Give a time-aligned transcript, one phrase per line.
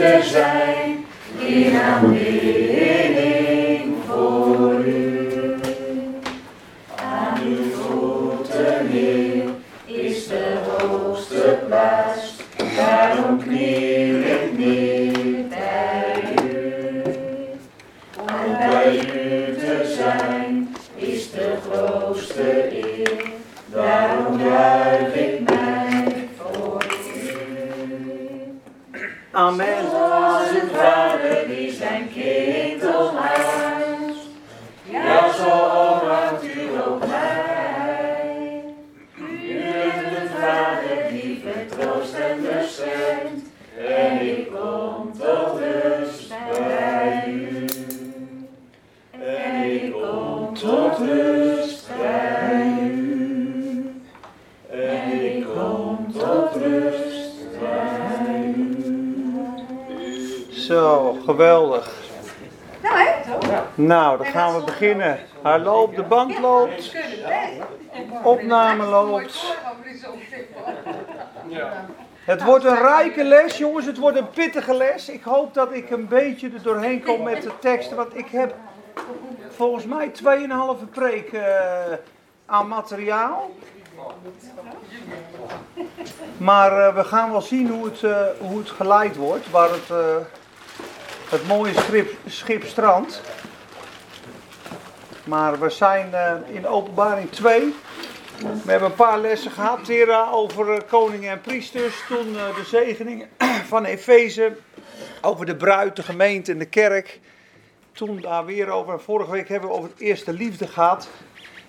[0.00, 1.04] te zijn
[1.38, 3.09] in aanbidding
[65.42, 66.96] Hij loopt, de band loopt,
[68.22, 69.56] opname loopt.
[72.24, 73.86] Het wordt een rijke les, jongens.
[73.86, 75.08] Het wordt een pittige les.
[75.08, 77.96] Ik hoop dat ik een beetje er doorheen kom met de teksten.
[77.96, 78.54] Want ik heb
[79.48, 80.12] volgens mij
[80.80, 81.42] 2,5 preek eh,
[82.46, 83.50] aan materiaal.
[86.36, 89.50] Maar eh, we gaan wel zien hoe het, eh, hoe het geleid wordt.
[89.50, 89.88] Waar het,
[91.28, 93.20] het mooie schip, schip strandt.
[95.30, 97.74] Maar we zijn eh, in openbaring 2.
[98.64, 99.84] We hebben een paar lessen gehad.
[99.84, 102.04] Tera over eh, koningen en priesters.
[102.08, 103.28] Toen eh, de zegeningen
[103.72, 104.56] van Efeze.
[105.20, 107.20] Over de bruid, de gemeente en de kerk.
[107.92, 109.00] Toen daar weer over.
[109.00, 111.08] Vorige week hebben we over het eerste liefde gehad.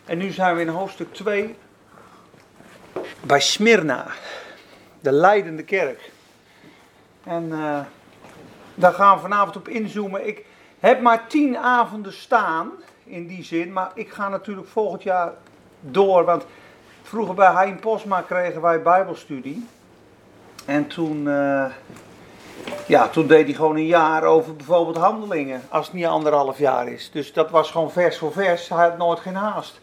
[0.06, 1.56] En nu zijn we in hoofdstuk 2.
[3.22, 4.08] Bij Smyrna.
[5.00, 6.12] De leidende kerk.
[7.23, 7.50] En
[8.75, 10.28] daar gaan we vanavond op inzoomen.
[10.28, 10.46] Ik
[10.80, 12.72] heb maar tien avonden staan.
[13.12, 13.73] In die zin.
[13.73, 15.31] Maar ik ga natuurlijk volgend jaar
[15.80, 16.25] door.
[16.25, 16.46] Want
[17.02, 19.68] vroeger bij Hein Posma kregen wij bijbelstudie.
[20.66, 21.66] En toen, eh,
[22.88, 25.62] ja, toen deed hij gewoon een jaar over bijvoorbeeld handelingen.
[25.69, 27.12] Als het niet anderhalf jaar is.
[27.12, 28.69] Dus dat was gewoon vers voor vers.
[28.69, 29.80] Hij had nooit geen haast.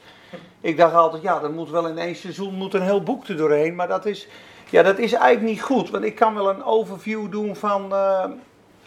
[0.61, 3.37] Ik dacht altijd, ja, dan moet wel in één seizoen moet een heel boek er
[3.37, 3.75] doorheen.
[3.75, 4.29] Maar dat is,
[4.71, 5.91] ja, dat is eigenlijk niet goed.
[5.91, 7.93] Want ik kan wel een overview doen van,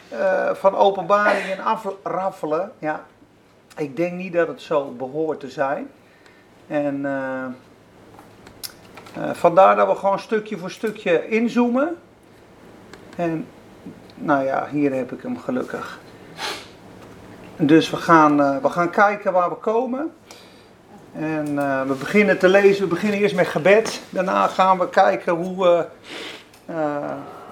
[0.10, 2.72] eh, van openbaring en afraffelen.
[2.80, 3.06] Ja,
[3.78, 5.90] ik denk niet dat het zo behoort te zijn.
[6.68, 7.44] En eh,
[9.16, 11.98] eh, vandaar dat we gewoon stukje voor stukje inzoomen.
[13.16, 13.48] En
[14.16, 16.00] nou ja, hier heb ik hem gelukkig.
[17.56, 20.12] Dus we gaan, eh, we gaan kijken waar we komen.
[21.14, 21.56] En
[21.88, 22.84] we beginnen te lezen.
[22.84, 24.02] We beginnen eerst met gebed.
[24.10, 25.86] Daarna gaan we kijken hoe we.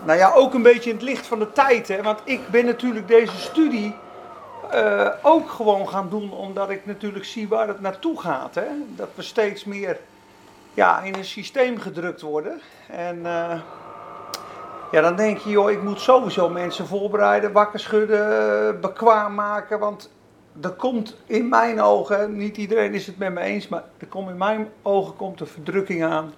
[0.06, 1.88] nou ja, ook een beetje in het licht van de tijd.
[1.88, 2.02] Hè?
[2.02, 3.96] Want ik ben natuurlijk deze studie
[4.72, 6.32] eh, ook gewoon gaan doen.
[6.32, 8.56] Omdat ik natuurlijk zie waar het naartoe gaat.
[8.56, 8.68] Hè?
[8.96, 10.00] Dat we steeds meer
[10.74, 12.62] ja, in een systeem gedrukt worden.
[12.88, 13.60] En eh,
[14.92, 19.80] ja, dan denk je, joh, ik moet sowieso mensen voorbereiden, wakker schudden, bekwaam maken.
[19.80, 20.10] Want
[20.62, 24.30] er komt in mijn ogen, niet iedereen is het met me eens, maar er komt
[24.30, 26.34] in mijn ogen komt de verdrukking aan.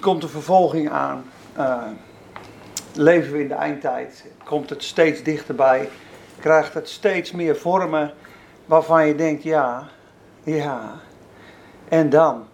[0.00, 1.24] Komt de vervolging aan.
[1.56, 1.82] eh,
[2.94, 4.24] leven we in de eindtijd.
[4.44, 5.88] Komt het steeds dichterbij.
[6.40, 8.12] Krijgt het steeds meer vormen
[8.66, 9.88] waarvan je denkt, ja,
[10.42, 10.94] ja.
[11.88, 12.44] En dan?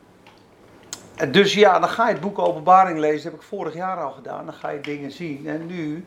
[1.30, 3.22] Dus ja, dan ga je het boek Openbaring lezen.
[3.22, 4.44] Dat heb ik vorig jaar al gedaan.
[4.44, 5.46] Dan ga je dingen zien.
[5.46, 6.04] En nu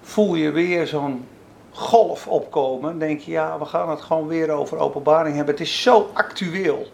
[0.00, 1.26] voel je weer zo'n
[1.70, 2.90] golf opkomen.
[2.90, 5.54] Dan denk je, ja, we gaan het gewoon weer over openbaring hebben.
[5.54, 6.86] Het is zo actueel.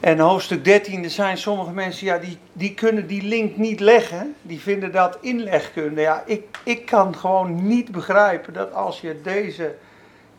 [0.00, 4.34] En hoofdstuk 13, er zijn sommige mensen, ja, die, die kunnen die link niet leggen.
[4.42, 6.00] Die vinden dat inlegkunde.
[6.00, 9.74] Ja, ik, ik kan gewoon niet begrijpen dat als je deze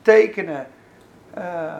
[0.01, 0.67] tekenen
[1.33, 1.79] eh,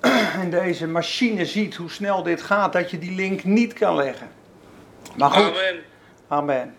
[0.42, 4.28] en deze machine ziet hoe snel dit gaat, dat je die link niet kan leggen.
[5.16, 5.44] Maar goed.
[5.44, 5.82] Amen.
[6.28, 6.74] Amen.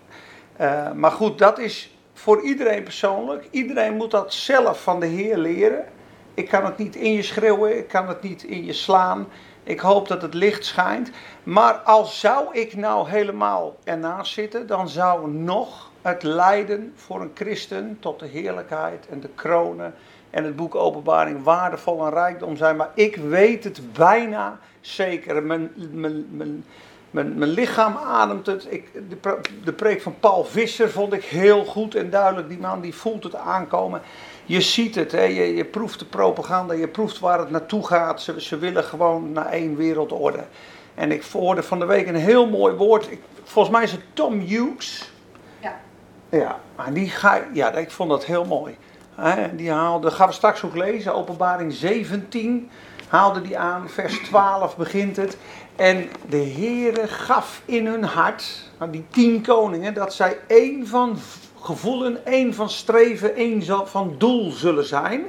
[0.56, 3.48] Eh, maar goed, dat is voor iedereen persoonlijk.
[3.52, 5.86] Iedereen moet dat zelf van de Heer leren.
[6.34, 9.28] Ik kan het niet in je schreeuwen, ik kan het niet in je slaan.
[9.68, 11.12] Ik hoop dat het licht schijnt.
[11.44, 17.32] Maar als zou ik nou helemaal ernaast zitten, dan zou nog het lijden voor een
[17.34, 19.94] christen tot de heerlijkheid en de kronen
[20.30, 22.76] en het boek Openbaring waardevol en rijkdom zijn.
[22.76, 25.44] Maar ik weet het bijna zeker.
[25.44, 26.64] Mijn, mijn, mijn,
[27.12, 28.68] mijn, lichaam ademt het.
[28.70, 32.50] Ik, de, de preek van Paul Visser vond ik heel goed en duidelijk.
[32.50, 34.02] Die man die voelt het aankomen.
[34.48, 35.24] Je ziet het, hè?
[35.24, 38.22] Je, je proeft de propaganda, je proeft waar het naartoe gaat.
[38.22, 40.44] Ze, ze willen gewoon naar één wereldorde.
[40.96, 43.12] En ik hoorde van de week een heel mooi woord.
[43.12, 45.12] Ik, volgens mij is het Tom Hughes.
[45.60, 45.80] Ja.
[46.30, 48.78] Ja, maar die ga, ja, ik vond dat heel mooi.
[49.16, 52.70] Hè, Die haalde, gaan we straks ook lezen, openbaring 17
[53.08, 55.38] haalde die aan, vers 12 begint het.
[55.76, 61.18] En de Heere gaf in hun hart, aan die tien koningen, dat zij één van
[61.68, 65.26] gevoelen, één van streven, één van doel zullen zijn.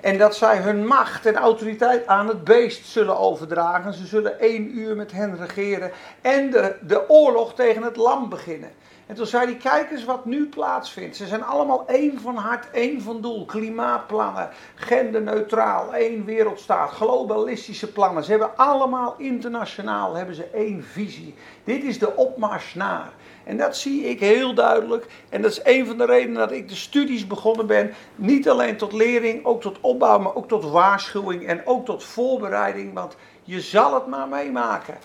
[0.00, 3.94] En dat zij hun macht en autoriteit aan het beest zullen overdragen.
[3.94, 5.90] Ze zullen één uur met hen regeren
[6.20, 8.70] en de, de oorlog tegen het lam beginnen.
[9.06, 11.16] En toen zei hij, kijk eens wat nu plaatsvindt.
[11.16, 13.44] Ze zijn allemaal één van hart, één van doel.
[13.44, 18.24] Klimaatplannen, genderneutraal, één wereldstaat, globalistische plannen.
[18.24, 21.34] Ze hebben allemaal internationaal hebben ze één visie.
[21.64, 23.12] Dit is de opmars naar.
[23.44, 25.06] En dat zie ik heel duidelijk.
[25.28, 27.94] En dat is een van de redenen dat ik de studies begonnen ben.
[28.14, 32.94] Niet alleen tot lering, ook tot opbouw, maar ook tot waarschuwing en ook tot voorbereiding.
[32.94, 34.96] Want je zal het maar meemaken.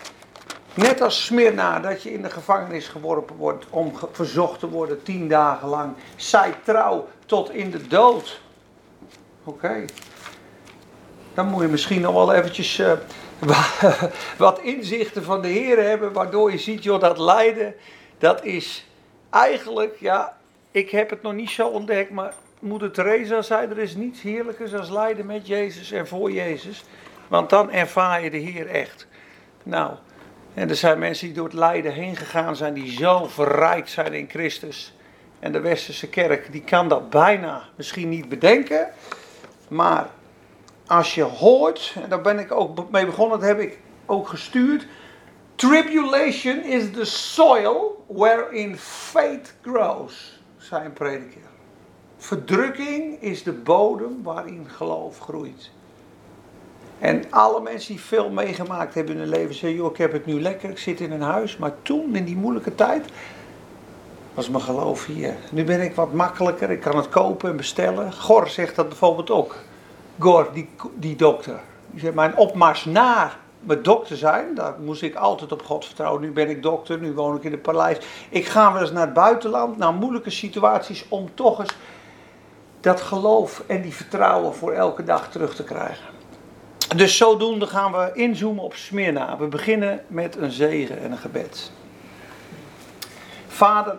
[0.74, 5.28] Net als Smyrna, dat je in de gevangenis geworpen wordt om verzocht te worden tien
[5.28, 5.92] dagen lang.
[6.16, 8.40] Zij trouw tot in de dood.
[9.44, 9.84] Oké.
[11.34, 12.92] Dan moet je misschien nog wel eventjes eh,
[13.38, 13.96] wa-
[14.38, 17.74] wat inzichten van de Heer hebben, waardoor je ziet, joh, dat lijden,
[18.18, 18.86] dat is
[19.30, 20.36] eigenlijk, ja,
[20.70, 24.74] ik heb het nog niet zo ontdekt, maar moeder Teresa zei, er is niets heerlijkers
[24.74, 26.84] als lijden met Jezus en voor Jezus.
[27.28, 29.06] Want dan ervaar je de Heer echt.
[29.62, 29.94] Nou,
[30.54, 34.12] en er zijn mensen die door het lijden heen gegaan zijn, die zo verrijkt zijn
[34.12, 34.94] in Christus.
[35.38, 38.88] En de westerse kerk, die kan dat bijna misschien niet bedenken.
[39.68, 40.06] Maar
[40.86, 44.86] als je hoort, en daar ben ik ook mee begonnen, dat heb ik ook gestuurd.
[45.58, 51.40] Tribulation is the soil wherein faith grows, zei een prediker.
[52.16, 55.70] Verdrukking is de bodem waarin geloof groeit.
[56.98, 60.26] En alle mensen die veel meegemaakt hebben in hun leven zeggen: joh, ik heb het
[60.26, 61.56] nu lekker, ik zit in een huis.
[61.56, 63.04] Maar toen, in die moeilijke tijd,
[64.34, 65.34] was mijn geloof hier.
[65.50, 68.12] Nu ben ik wat makkelijker, ik kan het kopen en bestellen.
[68.12, 69.56] Gor zegt dat bijvoorbeeld ook.
[70.18, 71.60] Gor, die, die dokter.
[71.90, 76.22] Die zegt: Mijn opmars naar mijn dokter zijn, daar moest ik altijd op God vertrouwen.
[76.22, 77.98] Nu ben ik dokter, nu woon ik in het paleis.
[78.30, 81.76] Ik ga wel eens naar het buitenland, naar moeilijke situaties, om toch eens
[82.80, 86.06] dat geloof en die vertrouwen voor elke dag terug te krijgen.
[86.96, 89.36] Dus zodoende gaan we inzoomen op Smyrna.
[89.36, 91.72] We beginnen met een zegen en een gebed.
[93.46, 93.98] Vader,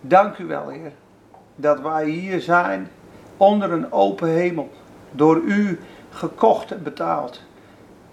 [0.00, 0.92] dank u wel, Heer,
[1.54, 2.90] dat wij hier zijn
[3.36, 4.70] onder een open hemel,
[5.10, 5.80] door u
[6.10, 7.40] gekocht en betaald.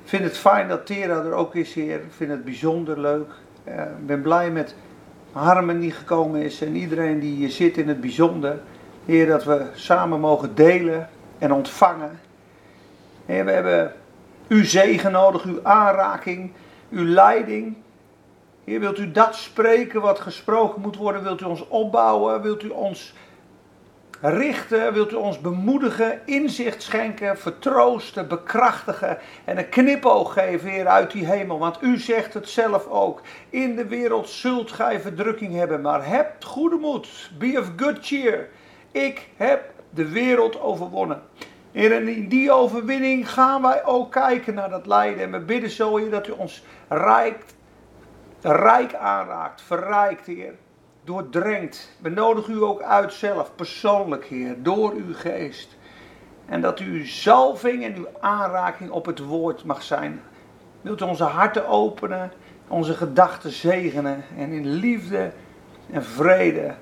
[0.10, 1.96] Vind het fijn dat Tera er ook is, Heer.
[1.96, 3.32] Ik vind het bijzonder leuk.
[3.64, 4.76] Eh, Ik ben blij met
[5.32, 8.60] Harmen die gekomen is en iedereen die hier zit in het bijzonder.
[9.06, 12.20] Heer, dat we samen mogen delen en ontvangen.
[13.26, 13.94] Heer, we hebben
[14.48, 16.52] uw zegen nodig, uw aanraking,
[16.92, 17.78] uw leiding.
[18.64, 21.24] Heer, wilt u dat spreken wat gesproken moet worden?
[21.24, 22.42] Wilt u ons opbouwen?
[22.42, 23.14] Wilt u ons
[24.22, 24.94] richten?
[24.94, 31.26] Wilt u ons bemoedigen, inzicht schenken, vertroosten, bekrachtigen en een knipoog geven, Heer, uit die
[31.26, 31.60] hemel?
[31.60, 33.22] Want u zegt het zelf ook.
[33.50, 37.32] In de wereld zult gij verdrukking hebben, maar hebt goede moed.
[37.38, 38.50] Be of good cheer.
[38.92, 41.22] Ik heb de wereld overwonnen.
[41.72, 45.24] En in die overwinning gaan wij ook kijken naar dat lijden.
[45.24, 47.44] En we bidden zo, Heer, dat u ons rijk,
[48.42, 50.54] rijk aanraakt, verrijkt, Heer.
[51.10, 51.90] Doordrenkt.
[52.00, 55.78] We nodigen u ook uit zelf, persoonlijk, Heer, door uw geest.
[56.46, 60.22] En dat uw zalving en uw aanraking op het woord mag zijn.
[60.82, 62.32] Wilt u onze harten openen,
[62.68, 64.24] onze gedachten zegenen.
[64.38, 65.32] En in liefde
[65.92, 66.74] en vrede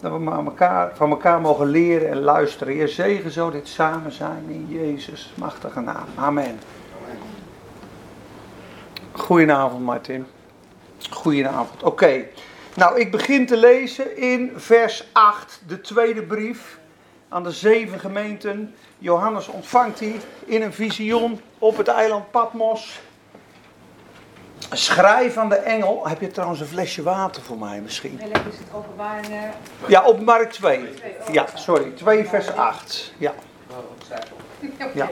[0.00, 2.74] dat we maar elkaar, van elkaar mogen leren en luisteren.
[2.74, 6.06] Heer, zegen zo dit samen zijn in Jezus' machtige naam.
[6.14, 6.58] Amen.
[9.12, 10.26] Goedenavond, Martin.
[11.10, 11.82] Goedenavond.
[11.82, 12.24] Oké.
[12.76, 16.78] Nou, ik begin te lezen in vers 8, de tweede brief
[17.28, 18.74] aan de zeven gemeenten.
[18.98, 23.00] Johannes ontvangt die in een visioen op het eiland Patmos.
[24.72, 26.08] Schrijf aan de engel.
[26.08, 28.20] Heb je trouwens een flesje water voor mij misschien?
[28.20, 29.26] En dan is het openbaring.
[29.26, 29.40] eh,
[29.86, 30.88] Ja, openbaring 2.
[31.32, 31.90] Ja, sorry.
[31.90, 33.12] 2 vers 8.
[33.18, 33.34] Ja.
[34.94, 35.08] Ja.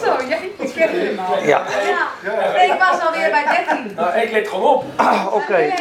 [0.00, 1.42] Zo, ja, ik ken hem al.
[1.42, 1.66] Ja.
[2.22, 3.94] Ja, ik was alweer bij 13.
[3.94, 4.84] Nou, ik let gewoon op.
[4.96, 5.74] Ah, Oké, ja.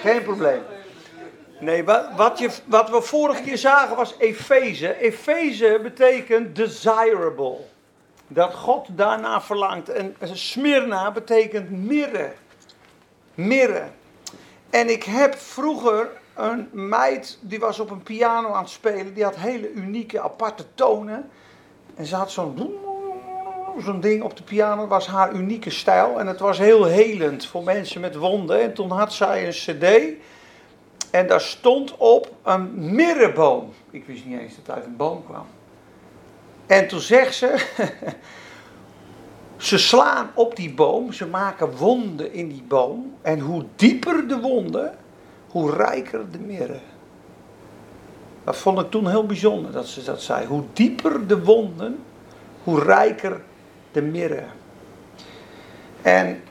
[0.00, 0.62] geen probleem.
[1.60, 5.00] Nee, wat, wat, je, wat we vorige keer zagen was Efeze.
[5.00, 7.56] Efeze betekent desirable.
[8.26, 9.88] Dat God daarna verlangt.
[9.88, 12.32] En Smyrna betekent mirre.
[13.34, 13.84] Mirre.
[14.70, 16.08] En ik heb vroeger
[16.38, 19.14] een meid, die was op een piano aan het spelen.
[19.14, 21.30] Die had hele unieke, aparte tonen.
[21.94, 22.74] En ze had zo'n...
[23.78, 26.20] zo'n ding op de piano was haar unieke stijl.
[26.20, 28.60] En het was heel helend voor mensen met wonden.
[28.60, 29.86] En toen had zij een cd.
[31.10, 33.72] En daar stond op een mirreboom.
[33.90, 35.46] Ik wist niet eens dat het uit een boom kwam.
[36.66, 37.66] En toen zegt ze.
[39.58, 43.14] Ze slaan op die boom, ze maken wonden in die boom.
[43.22, 44.98] En hoe dieper de wonden,
[45.48, 46.80] hoe rijker de mirre.
[48.44, 50.46] Dat vond ik toen heel bijzonder dat ze dat zei.
[50.46, 51.98] Hoe dieper de wonden,
[52.64, 53.40] hoe rijker
[53.92, 54.44] de mirre.
[56.02, 56.42] En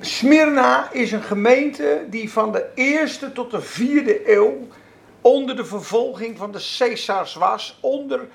[0.00, 4.66] Smyrna is een gemeente die van de eerste tot de vierde eeuw
[5.20, 7.78] onder de vervolging van de Caesars was.
[7.80, 8.28] Onder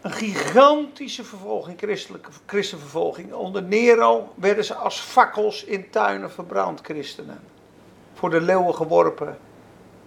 [0.00, 3.32] een gigantische vervolging, christelijke christenvervolging.
[3.32, 7.40] Onder Nero werden ze als fakkels in tuinen verbrand, christenen.
[8.18, 9.38] Voor de leeuwen geworpen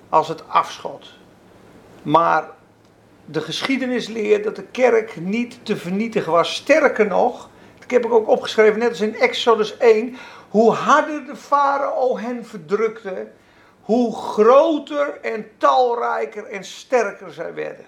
[0.10, 1.14] als het afschot.
[2.04, 2.50] Maar
[3.26, 6.56] de geschiedenis leert dat de kerk niet te vernietigen was.
[6.56, 7.50] Sterker nog,
[7.84, 10.18] ik heb ik ook opgeschreven, net als in Exodus 1,
[10.50, 13.28] hoe harder de farao hen verdrukte,
[13.82, 17.86] hoe groter en talrijker en sterker zij werden.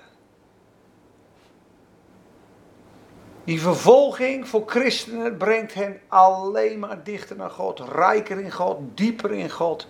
[3.44, 9.32] Die vervolging voor christenen brengt hen alleen maar dichter naar God, rijker in God, dieper
[9.32, 9.88] in God.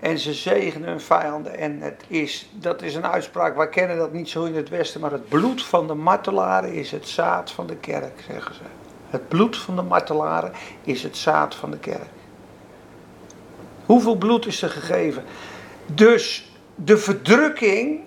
[0.00, 1.58] En ze zegenen hun vijanden.
[1.58, 5.00] En het is, dat is een uitspraak, wij kennen dat niet zo in het Westen,
[5.00, 8.62] maar het bloed van de martelaren is het zaad van de kerk, zeggen ze.
[9.10, 12.10] Het bloed van de martelaren is het zaad van de kerk.
[13.86, 15.24] Hoeveel bloed is er gegeven?
[15.86, 18.00] Dus de verdrukking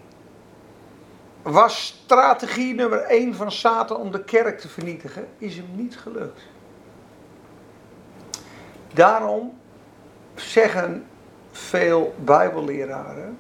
[1.41, 6.41] was strategie nummer 1 van Satan om de kerk te vernietigen, is hem niet gelukt.
[8.93, 9.58] Daarom
[10.36, 11.05] zeggen
[11.59, 13.37] veel bijbelleraren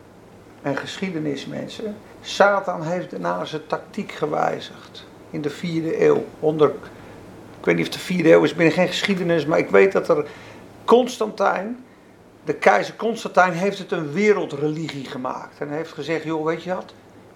[0.61, 6.25] en geschiedenismensen, Satan heeft daarna zijn tactiek gewijzigd in de vierde eeuw.
[6.39, 6.69] Onder,
[7.59, 9.91] ik weet niet of de vierde eeuw is, ik ben geen geschiedenis, maar ik weet
[9.91, 10.25] dat er
[10.85, 11.83] Constantijn,
[12.43, 15.59] de keizer Constantijn, heeft het een wereldreligie gemaakt.
[15.59, 16.93] En heeft gezegd, joh, weet je wat,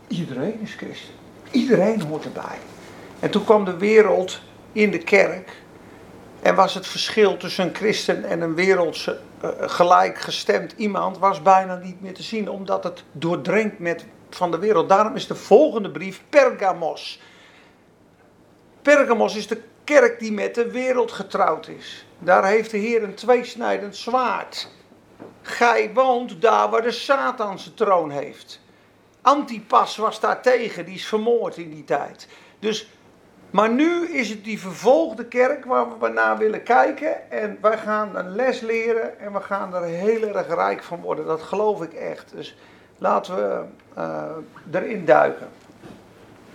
[0.08, 1.14] Iedereen is christen.
[1.52, 2.58] Iedereen hoort erbij.
[3.20, 5.62] En toen kwam de wereld in de kerk.
[6.44, 11.76] En was het verschil tussen een christen en een wereldse uh, gelijkgestemd iemand was bijna
[11.76, 12.50] niet meer te zien.
[12.50, 14.90] Omdat het doordrenkt met van de wereld.
[14.90, 17.22] Daarom is de volgende brief Pergamos.
[18.82, 22.06] Pergamos is de kerk die met de wereld getrouwd is.
[22.20, 24.70] Daar heeft de Heer een tweesnijdend zwaard.
[25.42, 28.60] Gij woont daar waar de Satan zijn troon heeft.
[29.22, 32.28] Antipas was daar tegen, die is vermoord in die tijd.
[32.60, 32.90] Dus,
[33.54, 37.32] maar nu is het die vervolgde kerk waar we naar willen kijken.
[37.32, 41.26] En wij gaan een les leren en we gaan er heel erg rijk van worden.
[41.26, 42.32] Dat geloof ik echt.
[42.36, 42.58] Dus
[42.98, 43.64] laten we
[43.98, 44.24] uh,
[44.72, 45.48] erin duiken.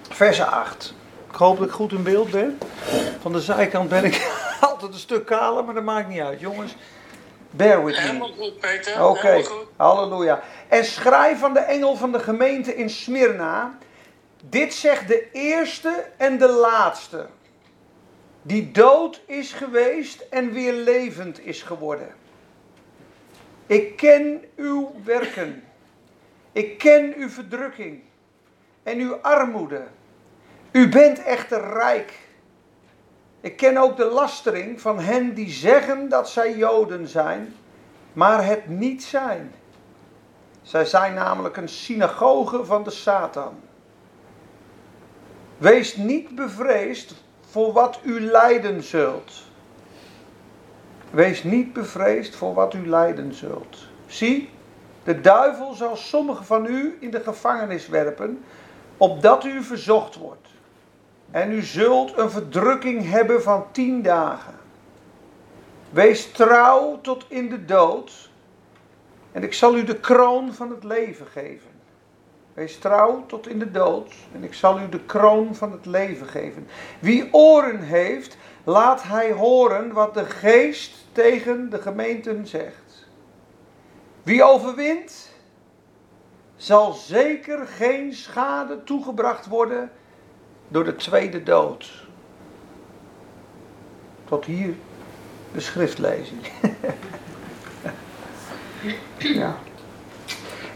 [0.08, 0.94] Vers 8.
[1.30, 2.58] Ik hoop dat ik goed in beeld ben.
[3.20, 6.76] Van de zijkant ben ik altijd een stuk kaler, maar dat maakt niet uit, jongens.
[7.50, 8.00] Bear with me.
[8.00, 9.04] Helemaal goed, Peter.
[9.08, 9.66] Oké, goed.
[9.76, 10.40] halleluja.
[10.68, 13.78] En schrijf aan de engel van de gemeente in Smyrna.
[14.44, 17.26] Dit zegt de eerste en de laatste.
[18.42, 22.14] Die dood is geweest en weer levend is geworden.
[23.66, 25.64] Ik ken uw werken.
[26.52, 28.02] Ik ken uw verdrukking
[28.82, 29.86] en uw armoede.
[30.70, 32.12] U bent echter rijk.
[33.40, 37.54] Ik ken ook de lastering van hen die zeggen dat zij Joden zijn,
[38.12, 39.54] maar het niet zijn.
[40.62, 43.60] Zij zijn namelijk een synagoge van de Satan.
[45.58, 47.14] Wees niet bevreesd
[47.50, 49.42] voor wat u lijden zult.
[51.10, 53.86] Wees niet bevreesd voor wat u lijden zult.
[54.06, 54.50] Zie,
[55.04, 58.44] de duivel zal sommigen van u in de gevangenis werpen,
[58.96, 60.48] opdat u verzocht wordt.
[61.30, 64.54] En u zult een verdrukking hebben van tien dagen.
[65.90, 68.30] Wees trouw tot in de dood.
[69.32, 71.70] En ik zal u de kroon van het leven geven.
[72.58, 74.14] Wees trouw tot in de dood.
[74.34, 76.66] En ik zal u de kroon van het leven geven.
[76.98, 83.06] Wie oren heeft, laat hij horen wat de geest tegen de gemeenten zegt.
[84.22, 85.32] Wie overwint,
[86.56, 89.90] zal zeker geen schade toegebracht worden
[90.68, 92.06] door de tweede dood.
[94.24, 94.74] Tot hier
[95.52, 96.40] de schriftlezing.
[99.18, 99.58] ja.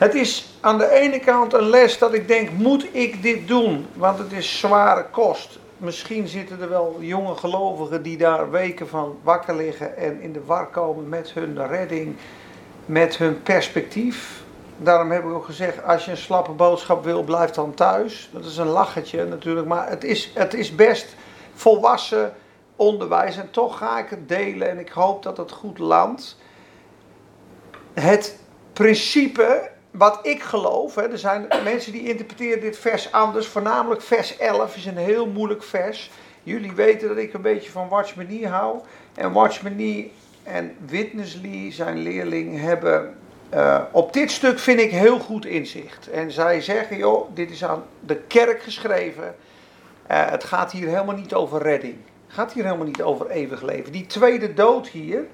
[0.03, 3.87] Het is aan de ene kant een les dat ik denk, moet ik dit doen?
[3.95, 5.59] Want het is zware kost.
[5.77, 10.45] Misschien zitten er wel jonge gelovigen die daar weken van wakker liggen en in de
[10.45, 12.17] war komen met hun redding,
[12.87, 14.43] met hun perspectief.
[14.77, 18.31] Daarom heb ik ook gezegd, als je een slappe boodschap wil, blijf dan thuis.
[18.33, 21.17] Dat is een lachertje natuurlijk, maar het is, het is best
[21.55, 22.35] volwassen
[22.77, 23.37] onderwijs.
[23.37, 26.39] En toch ga ik het delen en ik hoop dat het goed landt.
[27.93, 28.39] Het
[28.73, 33.47] principe wat ik geloof, hè, er zijn mensen die interpreteren dit vers anders.
[33.47, 36.11] Voornamelijk vers 11 is een heel moeilijk vers.
[36.43, 38.79] Jullie weten dat ik een beetje van Watchman Nee hou.
[39.15, 43.17] En Watchman Nee en Witness Lee, zijn leerling, hebben
[43.55, 46.11] uh, op dit stuk vind ik heel goed inzicht.
[46.11, 49.35] En zij zeggen, joh, dit is aan de kerk geschreven.
[50.11, 51.97] Uh, het gaat hier helemaal niet over redding.
[52.27, 53.93] Het gaat hier helemaal niet over eeuwig leven.
[53.93, 55.27] Die tweede dood hier,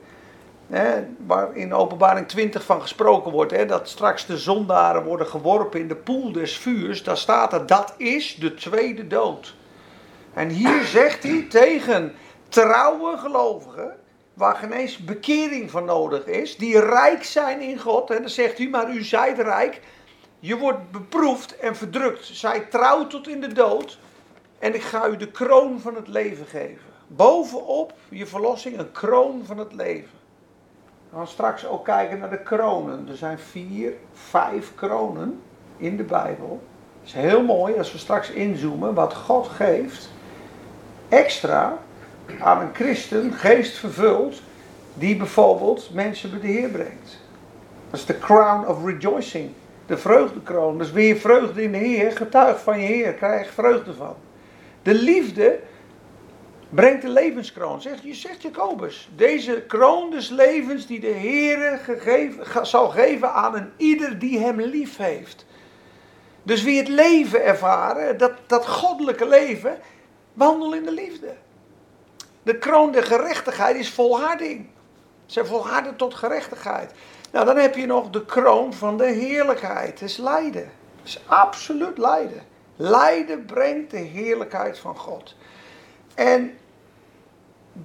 [0.69, 5.81] hè, waar in openbaring 20 van gesproken wordt, hè, dat straks de zondaren worden geworpen
[5.81, 9.55] in de poel des vuurs, daar staat er, dat is de tweede dood.
[10.35, 12.15] En hier zegt hij tegen
[12.49, 13.97] trouwe gelovigen,
[14.35, 18.11] waar geen bekering van nodig is, die rijk zijn in God.
[18.11, 19.81] En dan zegt u, maar u zijt rijk.
[20.41, 22.25] Je wordt beproefd en verdrukt.
[22.25, 23.99] Zij trouw tot in de dood.
[24.59, 26.87] En ik ga u de kroon van het leven geven.
[27.07, 30.18] Bovenop je verlossing een kroon van het leven.
[31.13, 33.09] Gaan straks ook kijken naar de kronen.
[33.09, 35.41] Er zijn vier, vijf kronen
[35.77, 36.63] in de Bijbel.
[37.01, 40.11] Het is heel mooi als we straks inzoomen wat God geeft.
[41.09, 41.79] Extra
[42.41, 44.43] aan een christen, geest vervuld,
[44.95, 47.21] die bijvoorbeeld mensen bij de Heer brengt.
[47.91, 49.51] Dat is de crown of rejoicing,
[49.87, 50.79] de vreugdekroon.
[50.79, 54.15] Dus weer vreugde in de Heer, getuig van je Heer, krijg vreugde van.
[54.83, 55.59] De liefde
[56.69, 57.81] brengt de levenskroon.
[57.81, 63.55] Zegt, je zegt Jacobus, deze kroon des levens die de Heer gegeven, zal geven aan
[63.55, 65.47] een ieder die hem lief heeft.
[66.43, 69.79] Dus wie het leven ervaren, dat, dat goddelijke leven,
[70.33, 71.35] wandel in de liefde.
[72.43, 74.67] De kroon der gerechtigheid is volharding.
[75.27, 76.93] Ze volharden tot gerechtigheid.
[77.33, 80.01] Nou, dan heb je nog de kroon van de heerlijkheid.
[80.01, 80.71] Het is lijden.
[80.97, 82.43] Het is absoluut lijden.
[82.77, 85.35] Lijden brengt de heerlijkheid van God.
[86.19, 86.59] En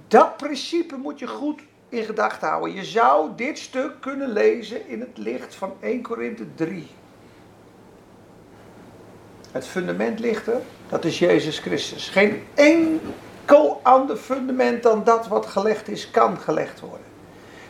[0.08, 2.74] dat principe moet je goed in gedachten houden.
[2.74, 6.86] Je zou dit stuk kunnen lezen in het licht van 1 Korinthe 3.
[9.52, 12.08] Het fundament ligt er, dat is Jezus Christus.
[12.08, 17.06] Geen enkel ander fundament dan dat wat gelegd is, kan gelegd worden.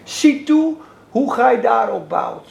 [0.02, 0.76] Zie toe
[1.10, 2.50] hoe gij daarop bouwt.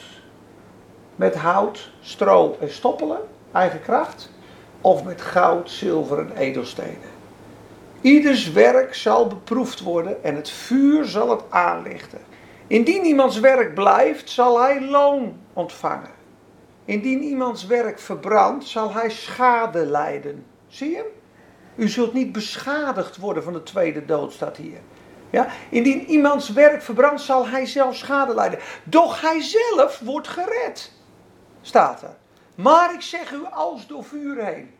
[1.16, 3.20] Met hout, stro en stoppelen,
[3.52, 4.30] eigen kracht,
[4.80, 7.13] of met goud, zilver en edelstenen.
[8.04, 12.18] Ieders werk zal beproefd worden en het vuur zal het aanlichten.
[12.66, 16.10] Indien iemands werk blijft, zal hij loon ontvangen.
[16.84, 20.46] Indien iemands werk verbrandt, zal hij schade lijden.
[20.68, 21.10] Zie je?
[21.76, 24.80] U zult niet beschadigd worden van de tweede dood, staat hier.
[25.30, 25.46] Ja?
[25.70, 28.58] Indien iemands werk verbrandt, zal hij zelf schade lijden.
[28.84, 30.92] Doch hij zelf wordt gered,
[31.60, 32.16] staat er.
[32.54, 34.70] Maar ik zeg u als door vuur heen.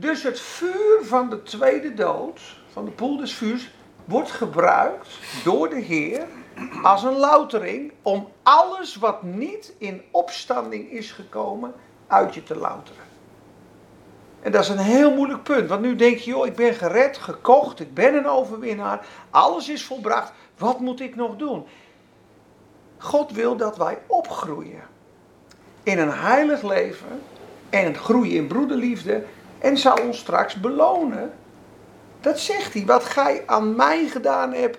[0.00, 2.40] Dus het vuur van de tweede dood,
[2.72, 3.70] van de poel des vuurs,
[4.04, 5.08] wordt gebruikt
[5.44, 6.26] door de Heer
[6.82, 11.74] als een loutering om alles wat niet in opstanding is gekomen
[12.06, 13.02] uit je te louteren.
[14.40, 15.68] En dat is een heel moeilijk punt.
[15.68, 19.06] Want nu denk je, joh, ik ben gered, gekocht, ik ben een overwinnaar.
[19.30, 20.32] Alles is volbracht.
[20.58, 21.66] Wat moet ik nog doen?
[22.98, 24.82] God wil dat wij opgroeien.
[25.82, 27.20] In een heilig leven.
[27.70, 29.24] En groeien in broederliefde.
[29.58, 31.32] En zal ons straks belonen.
[32.20, 32.84] Dat zegt hij.
[32.86, 34.78] Wat gij aan mij gedaan hebt,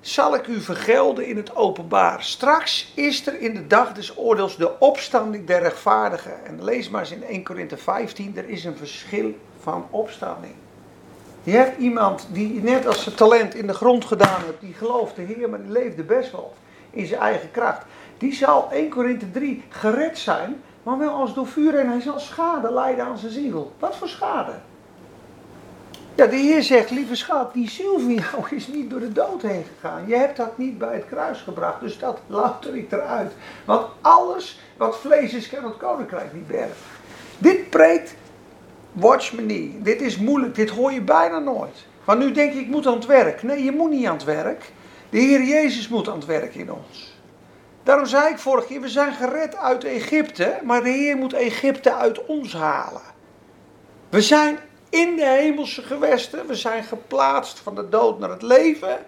[0.00, 2.22] zal ik u vergelden in het openbaar.
[2.22, 6.44] Straks is er in de dag des oordeels de opstanding der rechtvaardigen.
[6.44, 10.54] En lees maar eens in 1 Korinthe 15, er is een verschil van opstanding.
[11.42, 15.16] Je hebt iemand die net als zijn talent in de grond gedaan heeft, die gelooft
[15.16, 16.54] de Heer, maar die leefde best wel
[16.90, 17.82] in zijn eigen kracht.
[18.18, 22.18] Die zal 1 Korinthe 3 gered zijn, maar wel als door vuur en hij zal
[22.18, 23.72] schade lijden aan zijn ziel.
[23.78, 24.52] Wat voor schade?
[26.14, 29.42] Ja, de Heer zegt, lieve schat, die ziel van jou is niet door de dood
[29.42, 30.04] heen gegaan.
[30.06, 33.32] Je hebt dat niet bij het kruis gebracht, dus dat louter ik eruit.
[33.64, 36.76] Want alles wat vlees is, kan het koninkrijk niet bergen.
[37.38, 38.14] Dit preekt
[38.92, 39.84] Watch me niet.
[39.84, 41.86] Dit is moeilijk, dit hoor je bijna nooit.
[42.04, 43.42] Want nu denk je, ik moet aan het werk.
[43.42, 44.72] Nee, je moet niet aan het werk.
[45.10, 47.11] De Heer Jezus moet aan het werk in ons.
[47.82, 51.94] Daarom zei ik vorige keer, we zijn gered uit Egypte, maar de Heer moet Egypte
[51.94, 53.02] uit ons halen.
[54.08, 54.58] We zijn
[54.92, 56.46] in de hemelse gewesten.
[56.46, 58.98] We zijn geplaatst van de dood naar het leven.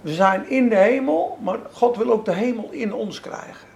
[0.00, 3.68] We zijn in de hemel, maar God wil ook de hemel in ons krijgen.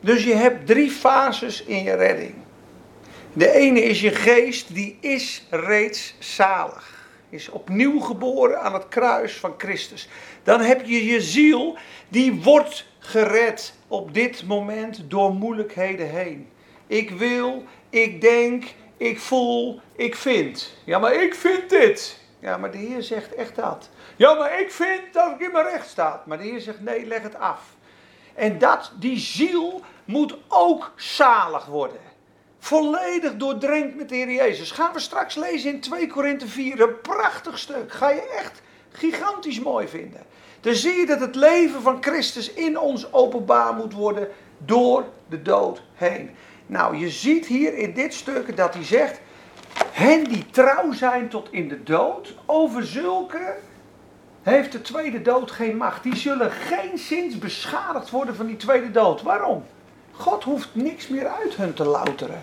[0.00, 2.34] Dus je hebt drie fases in je redding.
[3.32, 6.98] De ene is je geest, die is reeds zalig.
[7.28, 10.08] Is opnieuw geboren aan het kruis van Christus.
[10.42, 11.76] Dan heb je je ziel,
[12.10, 16.50] die wordt gered op dit moment door moeilijkheden heen.
[16.86, 18.64] Ik wil, ik denk,
[18.96, 20.74] ik voel, ik vind.
[20.84, 22.18] Ja, maar ik vind dit.
[22.38, 23.90] Ja, maar de Heer zegt echt dat.
[24.16, 26.22] Ja, maar ik vind dat ik in mijn recht sta.
[26.26, 27.60] Maar de Heer zegt nee, leg het af.
[28.34, 32.00] En dat, die ziel moet ook zalig worden.
[32.58, 34.70] Volledig doordrenkt met de Heer Jezus.
[34.70, 36.80] Gaan we straks lezen in 2 Korinthe 4.
[36.80, 37.92] Een prachtig stuk.
[37.92, 40.26] Ga je echt gigantisch mooi vinden.
[40.60, 45.42] Dan zie je dat het leven van Christus in ons openbaar moet worden door de
[45.42, 46.30] dood heen.
[46.66, 49.20] Nou, je ziet hier in dit stuk dat hij zegt:
[49.92, 53.56] Hen die trouw zijn tot in de dood, over zulke
[54.42, 56.02] heeft de tweede dood geen macht.
[56.02, 59.22] Die zullen geen zins beschadigd worden van die tweede dood.
[59.22, 59.64] Waarom?
[60.12, 62.42] God hoeft niks meer uit hun te louteren.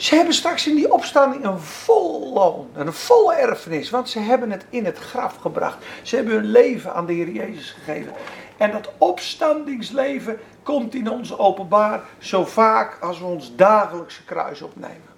[0.00, 4.50] Ze hebben straks in die opstanding een vol loon, een volle erfenis, want ze hebben
[4.50, 5.84] het in het graf gebracht.
[6.02, 8.12] Ze hebben hun leven aan de Heer Jezus gegeven.
[8.56, 15.08] En dat opstandingsleven komt in ons openbaar zo vaak als we ons dagelijkse kruis opnemen.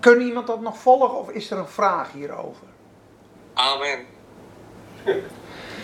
[0.00, 2.66] Kan iemand dat nog volgen of is er een vraag hierover?
[3.54, 3.98] Amen.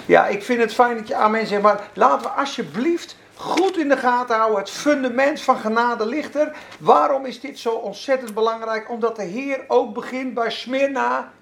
[0.06, 3.88] Ja, ik vind het fijn dat je amen zegt, maar laten we alsjeblieft goed in
[3.88, 4.58] de gaten houden.
[4.58, 6.56] Het fundament van genade ligt er.
[6.78, 8.90] Waarom is dit zo ontzettend belangrijk?
[8.90, 11.32] Omdat de Heer ook begint bij Smyrna.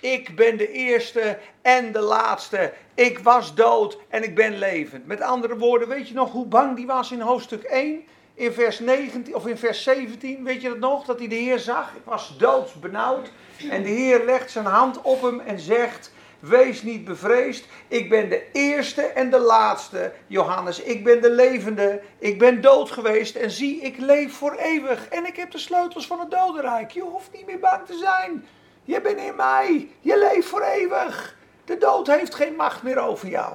[0.00, 2.72] Ik ben de eerste en de laatste.
[2.94, 5.06] Ik was dood en ik ben levend.
[5.06, 8.04] Met andere woorden, weet je nog hoe bang die was in hoofdstuk 1?
[8.34, 11.04] In vers 19 of in vers 17, weet je dat nog?
[11.04, 11.92] Dat hij de Heer zag.
[11.94, 13.30] Ik was doodsbenauwd.
[13.70, 16.12] En de Heer legt zijn hand op hem en zegt:
[16.48, 17.66] Wees niet bevreesd.
[17.88, 20.82] Ik ben de eerste en de laatste, Johannes.
[20.82, 22.00] Ik ben de levende.
[22.18, 23.36] Ik ben dood geweest.
[23.36, 25.08] En zie, ik leef voor eeuwig.
[25.08, 26.90] En ik heb de sleutels van het dodenrijk.
[26.90, 28.46] Je hoeft niet meer bang te zijn.
[28.82, 29.88] Je bent in mij.
[30.00, 31.36] Je leeft voor eeuwig.
[31.64, 33.54] De dood heeft geen macht meer over jou.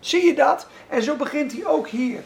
[0.00, 0.66] Zie je dat?
[0.88, 2.20] En zo begint hij ook hier.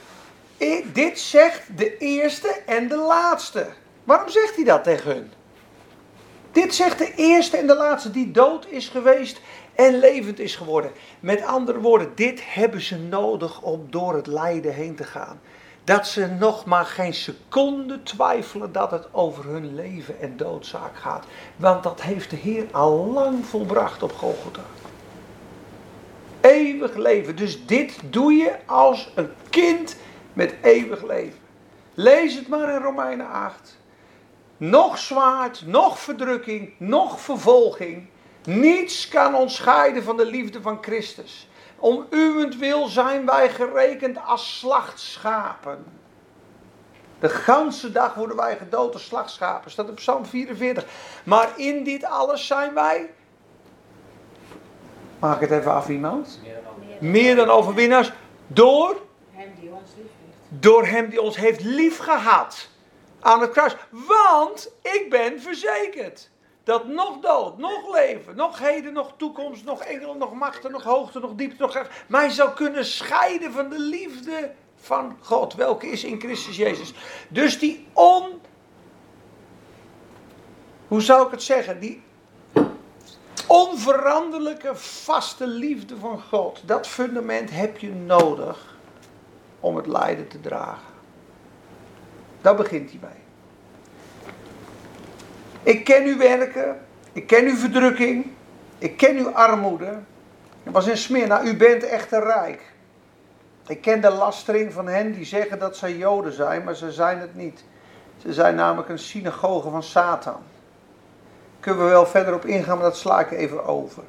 [0.57, 3.67] Ik, dit zegt de eerste en de laatste.
[4.05, 5.33] Waarom zegt hij dat tegen hun?
[6.53, 9.41] Dit zegt de eerste en de laatste die dood is geweest
[9.75, 10.91] en levend is geworden.
[11.21, 15.41] Met andere woorden, dit hebben ze nodig om door het lijden heen te gaan.
[15.85, 21.25] Dat ze nog maar geen seconde twijfelen dat het over hun leven en doodzaak gaat.
[21.57, 24.65] Want dat heeft de Heer al lang volbracht op Golgotha.
[26.41, 27.37] Eeuwig leven.
[27.37, 29.97] Dus dit doe je als een kind
[30.33, 31.39] met eeuwig leven.
[31.95, 33.79] Lees het maar in Romeinen 8.
[34.57, 38.07] Nog zwaard, nog verdrukking, nog vervolging.
[38.45, 41.49] Niets kan ons scheiden van de liefde van Christus.
[41.79, 45.85] Om uwentwil zijn wij gerekend als slachtschapen.
[47.21, 49.71] De ganse dag worden wij gedood als slachtschapen.
[49.71, 50.85] Staat op Psalm 44.
[51.25, 53.11] Maar in dit alles zijn wij.
[55.19, 56.41] Maak het even af iemand.
[57.01, 58.13] Meer dan overwinnaars.
[58.47, 58.97] Door
[59.33, 60.63] Hem die ons lief heeft.
[60.63, 62.69] door hem die ons heeft liefgehad
[63.21, 63.77] aan het kruis.
[63.91, 66.31] Want ik ben verzekerd
[66.65, 71.21] dat nog dood, nog leven, nog heden, nog toekomst, nog engelen, nog machten, nog hoogte,
[71.21, 76.05] nog diepte, nog kracht, mij zou kunnen scheiden van de liefde van God, welke is
[76.05, 76.95] in Christus Jezus.
[77.29, 78.41] Dus die on,
[80.89, 82.03] hoe zou ik het zeggen, die
[83.47, 88.77] onveranderlijke, vaste liefde van God, dat fundament heb je nodig
[89.61, 90.93] om het lijden te dragen.
[92.41, 93.24] Daar begint hij bij.
[95.65, 96.81] Ik ken uw werken,
[97.13, 98.27] ik ken uw verdrukking,
[98.79, 99.99] ik ken uw armoede.
[100.63, 102.73] Het was in Smyrna, u bent echter rijk.
[103.67, 107.19] Ik ken de lastering van hen die zeggen dat zij Joden zijn, maar ze zijn
[107.19, 107.65] het niet.
[108.19, 110.41] Ze zijn namelijk een synagoge van Satan.
[111.61, 114.03] Kunnen we wel verder op ingaan, maar dat sla ik even over.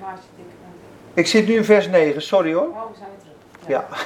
[0.00, 0.70] Waar zit ik dan?
[1.14, 2.68] Ik zit nu in vers 9, sorry hoor.
[2.68, 3.68] Oh, we zijn terug.
[3.68, 3.86] Ja.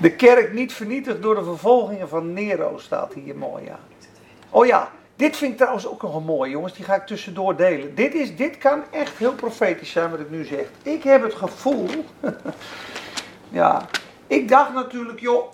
[0.00, 3.97] De kerk niet vernietigd door de vervolgingen van Nero staat hier mooi aan.
[4.50, 6.72] Oh ja, dit vind ik trouwens ook nog een mooi, jongens.
[6.72, 7.94] Die ga ik tussendoor delen.
[7.94, 10.66] Dit, is, dit kan echt heel profetisch zijn wat ik nu zeg.
[10.82, 11.88] Ik heb het gevoel.
[13.48, 13.86] ja,
[14.26, 15.52] ik dacht natuurlijk, joh.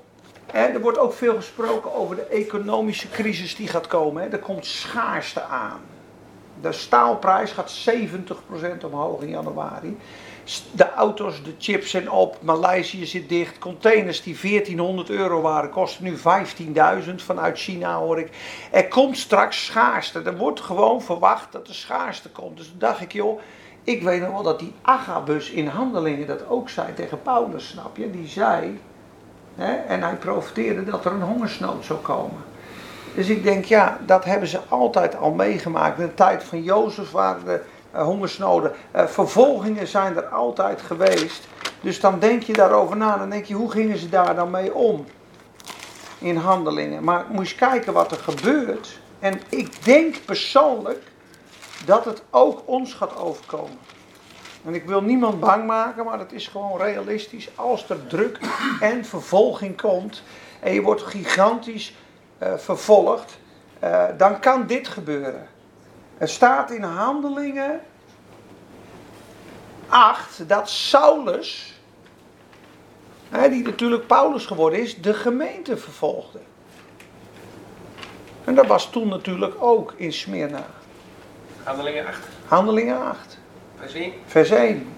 [0.53, 4.23] Hè, er wordt ook veel gesproken over de economische crisis die gaat komen.
[4.23, 4.29] Hè.
[4.29, 5.81] Er komt schaarste aan.
[6.61, 9.97] De staalprijs gaat 70% omhoog in januari.
[10.73, 13.59] De auto's, de chips zijn op, Maleisië zit dicht.
[13.59, 18.31] Containers die 1400 euro waren, kosten nu 15.000 vanuit China hoor ik.
[18.71, 20.23] Er komt straks schaarste.
[20.23, 22.57] Er wordt gewoon verwacht dat er schaarste komt.
[22.57, 23.41] Dus toen dacht ik, joh,
[23.85, 27.97] ik weet nog wel dat die Agabus in handelingen dat ook zei tegen Paulus, snap
[27.97, 28.11] je?
[28.11, 28.81] Die zei,
[29.55, 32.54] hè, en hij profeteerde dat er een hongersnood zou komen.
[33.15, 35.99] Dus ik denk, ja, dat hebben ze altijd al meegemaakt.
[35.99, 37.63] In de tijd van Jozef waren er
[37.95, 38.73] uh, hongersnoden.
[38.97, 41.49] Uh, vervolgingen zijn er altijd geweest.
[41.81, 43.17] Dus dan denk je daarover na.
[43.17, 45.05] Dan denk je, hoe gingen ze daar dan mee om?
[46.25, 47.05] in handelingen.
[47.05, 48.99] Maar moet je kijken wat er gebeurt.
[49.19, 51.03] En ik denk persoonlijk
[51.85, 53.79] dat het ook ons gaat overkomen.
[54.65, 57.49] En ik wil niemand bang maken, maar het is gewoon realistisch.
[57.55, 58.39] Als er druk
[58.81, 60.23] en vervolging komt
[60.61, 61.95] en je wordt gigantisch
[62.45, 63.39] uh, vervolgd,
[63.85, 65.49] uh, dan kan dit gebeuren.
[66.19, 67.81] Er staat in Handelingen
[69.89, 71.75] 8 dat Saulus,
[73.51, 76.39] die natuurlijk Paulus geworden is, de gemeente vervolgde.
[78.45, 80.67] En dat was toen natuurlijk ook in Smyrna.
[81.63, 82.19] Handelingen 8.
[82.47, 83.39] Handelingen 8.
[83.79, 84.13] Vers 1.
[84.27, 84.97] Vers 1.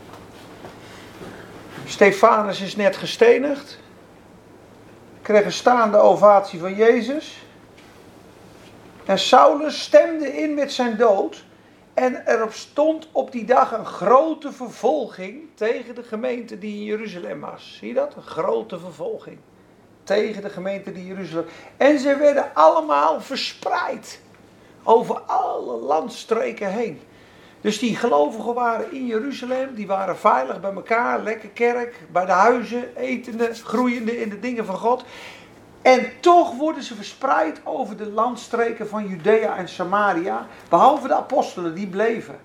[1.85, 3.79] Stefanus is net gestenigd.
[5.27, 7.37] Kreeg een staande ovatie van Jezus.
[9.05, 11.45] En Saulus stemde in met zijn dood.
[11.95, 17.41] En er stond op die dag een grote vervolging tegen de gemeente die in Jeruzalem
[17.41, 17.77] was.
[17.79, 18.15] Zie je dat?
[18.15, 19.39] Een grote vervolging.
[20.05, 21.47] Tegen de gemeente die in Jeruzalem.
[21.77, 24.21] En ze werden allemaal verspreid.
[24.83, 27.01] Over alle landstreken heen.
[27.67, 32.33] Dus die gelovigen waren in Jeruzalem, die waren veilig bij elkaar, lekker kerk, bij de
[32.33, 35.05] huizen, etende, groeiende in de dingen van God.
[35.83, 41.75] En toch worden ze verspreid over de landstreken van Judea en Samaria, behalve de apostelen,
[41.75, 42.39] die bleven.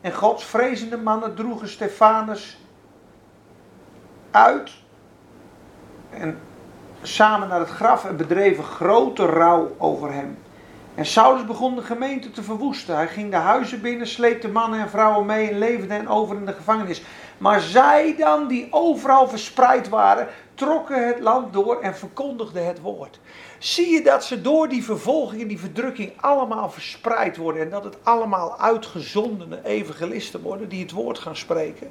[0.00, 2.58] En Gods vrezende mannen droegen Stefanus
[4.30, 4.70] uit
[6.10, 6.38] en
[7.02, 10.38] samen naar het graf en bedreven grote rouw over hem.
[10.94, 12.96] En Saulus begon de gemeente te verwoesten.
[12.96, 16.46] Hij ging de huizen binnen, sleepte mannen en vrouwen mee en leverde hen over in
[16.46, 17.02] de gevangenis.
[17.38, 23.20] Maar zij dan, die overal verspreid waren, trokken het land door en verkondigden het woord.
[23.58, 27.84] Zie je dat ze door die vervolging en die verdrukking allemaal verspreid worden en dat
[27.84, 31.90] het allemaal uitgezondene evangelisten worden die het woord gaan spreken?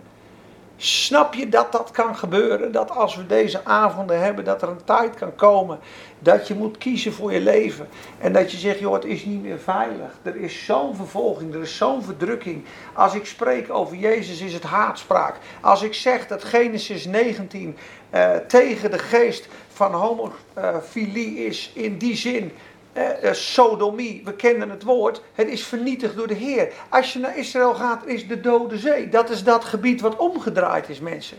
[0.84, 2.72] Snap je dat dat kan gebeuren?
[2.72, 5.80] Dat als we deze avonden hebben, dat er een tijd kan komen
[6.20, 7.88] dat je moet kiezen voor je leven.
[8.18, 10.12] En dat je zegt, joh, het is niet meer veilig.
[10.22, 12.66] Er is zo'n vervolging, er is zo'n verdrukking.
[12.94, 15.36] Als ik spreek over Jezus is het haatspraak.
[15.62, 17.78] Als ik zeg dat Genesis 19
[18.14, 22.52] uh, eh, tegen de geest van homofilie is in die zin
[22.94, 26.72] eh, sodomie, we kennen het woord, het is vernietigd door de Heer.
[26.90, 29.10] Als je naar Israël gaat, is de Dode Zee.
[29.10, 31.38] Dat is dat gebied wat omgedraaid is, mensen.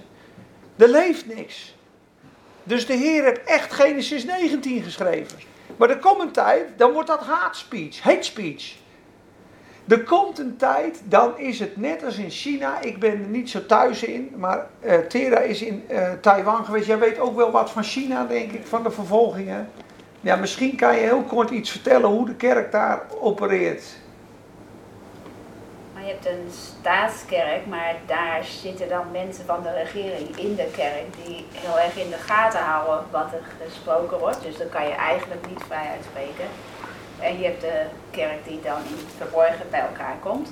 [0.77, 1.75] Er leeft niks.
[2.65, 5.39] Dus de Heer heeft echt Genesis 19 geschreven.
[5.77, 8.75] Maar er komt een tijd, dan wordt dat hate speech, hate speech.
[9.89, 12.81] Er komt een tijd, dan is het net als in China.
[12.81, 16.87] Ik ben er niet zo thuis in, maar uh, Tera is in uh, Taiwan geweest.
[16.87, 19.71] Jij weet ook wel wat van China, denk ik, van de vervolgingen.
[20.25, 23.83] Ja, misschien kan je heel kort iets vertellen hoe de kerk daar opereert.
[25.95, 31.05] Je hebt een staatskerk, maar daar zitten dan mensen van de regering in de kerk
[31.25, 34.43] die heel erg in de gaten houden wat er gesproken wordt.
[34.43, 36.49] Dus dan kan je eigenlijk niet vrij uitspreken.
[37.21, 40.49] En je hebt de kerk die dan in verborgen bij elkaar komt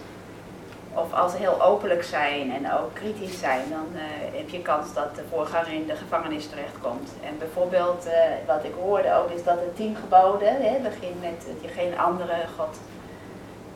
[0.94, 4.00] of als ze heel openlijk zijn en ook kritisch zijn, dan uh,
[4.38, 7.10] heb je kans dat de voorganger in de gevangenis terechtkomt.
[7.24, 8.12] En bijvoorbeeld, uh,
[8.46, 11.98] wat ik hoorde ook, is dat het tien geboden, hè, begin met dat je geen
[11.98, 12.78] andere God,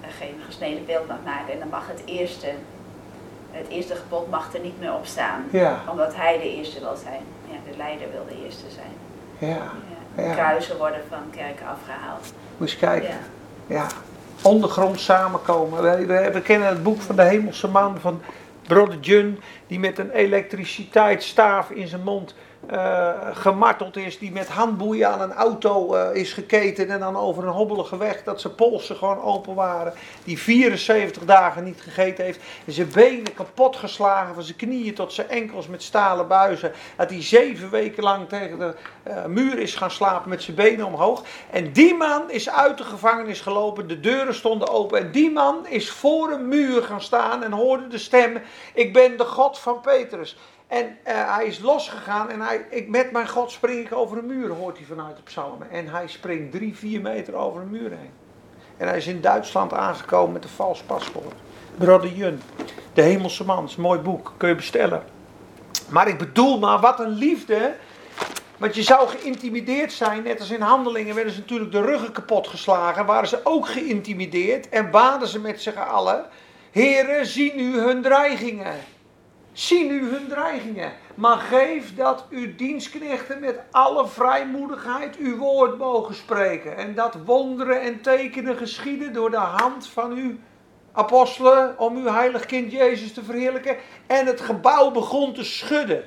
[0.00, 1.52] uh, geen gesneden beeld mag maken.
[1.52, 2.48] En dan mag het eerste,
[3.50, 5.44] het eerste gebod mag er niet meer op staan.
[5.50, 5.80] Ja.
[5.90, 7.22] Omdat hij de eerste wil zijn.
[7.50, 8.94] Ja, de leider wil de eerste zijn.
[9.50, 9.70] Ja.
[10.22, 10.32] ja.
[10.32, 12.32] Kruisen worden van kerken afgehaald.
[12.56, 13.18] Moet je kijken.
[13.66, 13.86] ja.
[14.44, 15.82] Ondergrond samenkomen.
[15.82, 18.22] We, we, kennen het boek van de hemelse man van
[18.66, 22.34] Brother Jun, die met een elektriciteitsstaaf in zijn mond
[22.72, 27.44] uh, gemarteld is, die met handboeien aan een auto uh, is geketen en dan over
[27.44, 29.92] een hobbelige weg, dat zijn polsen gewoon open waren,
[30.24, 35.12] die 74 dagen niet gegeten heeft, en zijn benen kapot geslagen, van zijn knieën tot
[35.12, 38.74] zijn enkels met stalen buizen, dat hij zeven weken lang tegen de
[39.08, 41.22] uh, muur is gaan slapen met zijn benen omhoog.
[41.50, 45.66] En die man is uit de gevangenis gelopen, de deuren stonden open en die man
[45.66, 48.42] is voor een muur gaan staan en hoorde de stem,
[48.74, 50.36] ik ben de God van Petrus.
[50.66, 54.26] En uh, hij is losgegaan en hij, ik, met mijn God spring ik over een
[54.26, 55.70] muur, hoort hij vanuit de psalmen.
[55.70, 58.10] En hij springt drie, vier meter over een muur heen.
[58.76, 61.34] En hij is in Duitsland aangekomen met een vals paspoort.
[61.76, 62.40] Brother Jun,
[62.92, 65.02] De Hemelse Man, is een mooi boek, kun je bestellen.
[65.88, 67.74] Maar ik bedoel maar, wat een liefde.
[68.56, 72.48] Want je zou geïntimideerd zijn, net als in handelingen werden ze natuurlijk de ruggen kapot
[72.48, 73.06] geslagen.
[73.06, 76.24] Waren ze ook geïntimideerd en baden ze met z'n allen.
[76.70, 78.74] Heren, zie nu hun dreigingen.
[79.54, 86.14] Zie nu hun dreigingen, maar geef dat uw dienstknechten met alle vrijmoedigheid uw woord mogen
[86.14, 86.76] spreken.
[86.76, 90.34] En dat wonderen en tekenen geschieden door de hand van uw
[90.92, 93.76] apostelen om uw heilig kind Jezus te verheerlijken.
[94.06, 96.04] En het gebouw begon te schudden.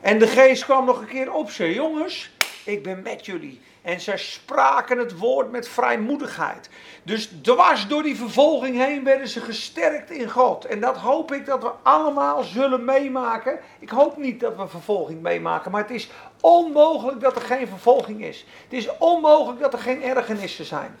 [0.00, 1.74] En de geest kwam nog een keer op ze.
[1.74, 2.30] Jongens,
[2.64, 3.60] ik ben met jullie.
[3.82, 6.70] En zij spraken het woord met vrijmoedigheid.
[7.02, 10.64] Dus dwars door die vervolging heen werden ze gesterkt in God.
[10.64, 13.58] En dat hoop ik dat we allemaal zullen meemaken.
[13.78, 18.24] Ik hoop niet dat we vervolging meemaken, maar het is onmogelijk dat er geen vervolging
[18.24, 18.46] is.
[18.62, 20.96] Het is onmogelijk dat er geen ergernissen zijn.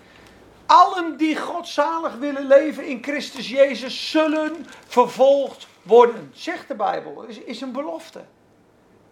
[0.66, 6.30] Allen die godzalig willen leven in Christus Jezus zullen vervolgd worden.
[6.34, 8.20] Zegt de Bijbel, is, is een belofte.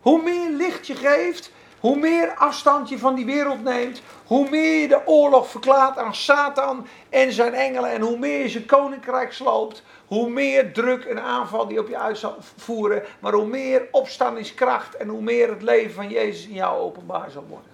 [0.01, 4.81] Hoe meer licht je geeft, hoe meer afstand je van die wereld neemt, hoe meer
[4.81, 9.33] je de oorlog verklaart aan Satan en zijn engelen en hoe meer je zijn koninkrijk
[9.33, 13.89] sloopt, hoe meer druk en aanval die op je uit zal voeren, maar hoe meer
[13.91, 17.73] opstandingskracht en hoe meer het leven van Jezus in jou openbaar zal worden.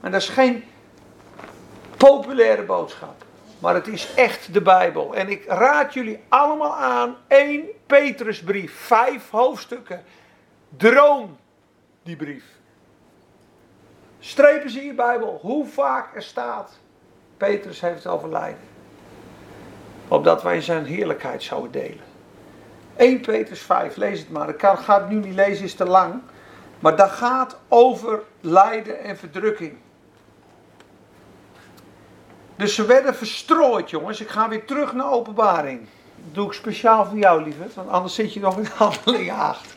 [0.00, 0.64] En dat is geen
[1.96, 3.24] populaire boodschap.
[3.58, 5.14] Maar het is echt de Bijbel.
[5.14, 10.04] En ik raad jullie allemaal aan 1 Petrusbrief, vijf hoofdstukken.
[10.76, 11.36] Droom
[12.02, 12.44] die brief.
[14.18, 16.78] Strepen ze in je Bijbel hoe vaak er staat.
[17.36, 18.70] Petrus heeft overlijden.
[20.08, 22.04] Opdat wij zijn heerlijkheid zouden delen.
[22.96, 24.48] 1 Petrus 5, lees het maar.
[24.48, 26.20] Ik ga het nu niet lezen, is te lang.
[26.80, 29.76] Maar dat gaat over lijden en verdrukking.
[32.56, 34.20] Dus ze werden verstrooid, jongens.
[34.20, 35.80] Ik ga weer terug naar openbaring.
[36.16, 37.64] Dat doe ik speciaal voor jou, lieve.
[37.74, 39.74] Want anders zit je nog in handelingen 8.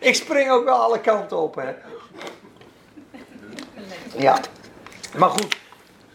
[0.00, 1.74] Ik spring ook wel alle kanten op, hè.
[4.16, 4.40] Ja.
[5.16, 5.58] Maar goed.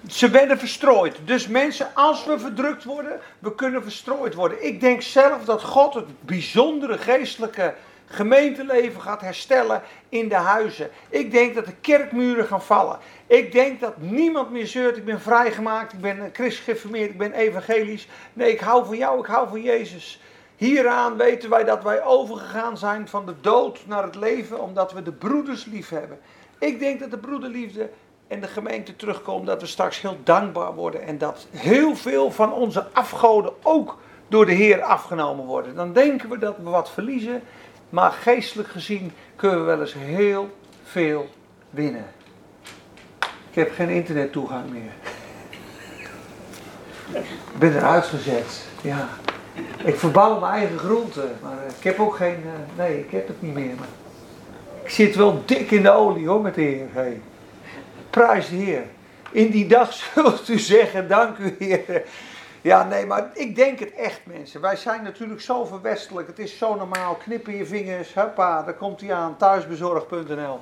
[0.08, 1.18] Ze werden verstrooid.
[1.26, 4.66] Dus mensen, als we verdrukt worden, we kunnen verstrooid worden.
[4.66, 7.74] Ik denk zelf dat God het bijzondere geestelijke
[8.06, 10.90] gemeenteleven gaat herstellen in de huizen.
[11.10, 13.00] Ik denk dat de kerkmuren gaan vallen.
[13.28, 18.08] Ik denk dat niemand meer zeurt, ik ben vrijgemaakt, ik ben geformeerd, ik ben evangelisch.
[18.34, 20.22] Nee, ik hou van jou, ik hou van Jezus.
[20.58, 25.02] Hieraan weten wij dat wij overgegaan zijn van de dood naar het leven, omdat we
[25.02, 26.20] de broeders lief hebben.
[26.60, 27.90] Ik denk dat de broederliefde
[28.28, 32.54] en de gemeente terugkomt, dat we straks heel dankbaar worden en dat heel veel van
[32.54, 35.76] onze afgoden ook door de Heer afgenomen worden.
[35.76, 37.42] Dan denken we dat we wat verliezen,
[37.90, 40.50] maar geestelijk gezien kunnen we wel eens heel
[40.84, 41.30] veel
[41.70, 42.06] winnen.
[43.50, 44.92] Ik heb geen internettoegang meer.
[47.22, 48.68] Ik ben eruit gezet.
[48.82, 49.10] Ja.
[49.84, 52.44] Ik verbouw mijn eigen groenten, maar eh, ik heb ook geen.
[52.46, 53.76] Uh, nee, ik heb het niet meer.
[53.76, 53.88] Maar
[54.84, 56.88] ik zit wel dik in de olie hoor met de Heer.
[56.92, 57.22] Hey.
[58.10, 58.84] Prijs de Heer.
[59.32, 62.04] In die dag zult u zeggen: Dank u, Heer.
[62.62, 64.62] Ja, nee, maar ik denk het echt, mensen.
[64.62, 66.28] Wij zijn natuurlijk zo verwestelijk.
[66.28, 67.16] Het is zo normaal.
[67.16, 69.38] Knippen je vingers, huppa, daar komt hij aan.
[69.38, 70.60] Thuisbezorg.nl.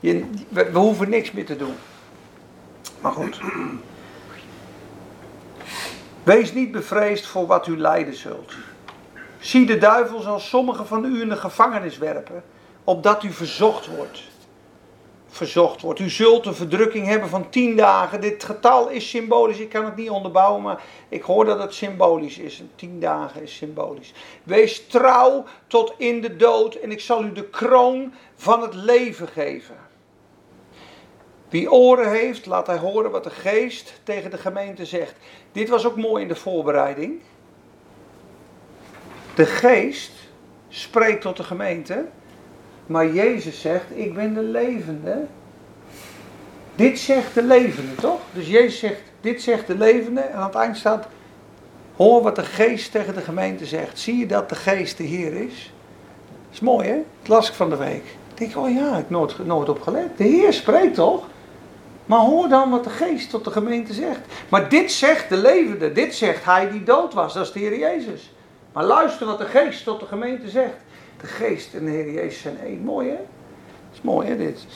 [0.00, 1.74] We, we hoeven niks meer te doen.
[3.00, 3.40] Maar goed.
[6.22, 8.52] Wees niet bevreesd voor wat u lijden zult.
[9.38, 12.42] Zie de duivel zal sommigen van u in de gevangenis werpen,
[12.84, 14.22] opdat u verzocht wordt.
[15.28, 16.00] Verzocht wordt.
[16.00, 18.20] U zult een verdrukking hebben van tien dagen.
[18.20, 19.58] Dit getal is symbolisch.
[19.58, 22.62] Ik kan het niet onderbouwen, maar ik hoor dat het symbolisch is.
[22.74, 24.12] Tien dagen is symbolisch.
[24.42, 29.28] Wees trouw tot in de dood en ik zal u de kroon van het leven
[29.28, 29.89] geven.
[31.50, 35.14] Wie oren heeft, laat hij horen wat de geest tegen de gemeente zegt.
[35.52, 37.20] Dit was ook mooi in de voorbereiding.
[39.34, 40.12] De geest
[40.68, 42.04] spreekt tot de gemeente,
[42.86, 45.26] maar Jezus zegt, ik ben de levende.
[46.74, 48.20] Dit zegt de levende, toch?
[48.32, 50.20] Dus Jezus zegt, dit zegt de levende.
[50.20, 51.06] En aan het eind staat,
[51.96, 53.98] hoor wat de geest tegen de gemeente zegt.
[53.98, 55.72] Zie je dat de geest de Heer is?
[56.26, 56.94] Dat is mooi, hè?
[56.94, 58.04] Het las ik van de week.
[58.30, 60.16] Ik denk, oh ja, ik nooit, nooit op gelet.
[60.16, 61.26] De Heer spreekt toch?
[62.06, 64.20] Maar hoor dan wat de geest tot de gemeente zegt.
[64.48, 67.78] Maar dit zegt de levende, dit zegt hij die dood was, dat is de Heer
[67.78, 68.32] Jezus.
[68.72, 70.76] Maar luister wat de geest tot de gemeente zegt.
[71.20, 72.80] De geest en de Heer Jezus zijn één.
[72.80, 73.18] Mooi hè?
[73.92, 74.66] Is mooi hè dit.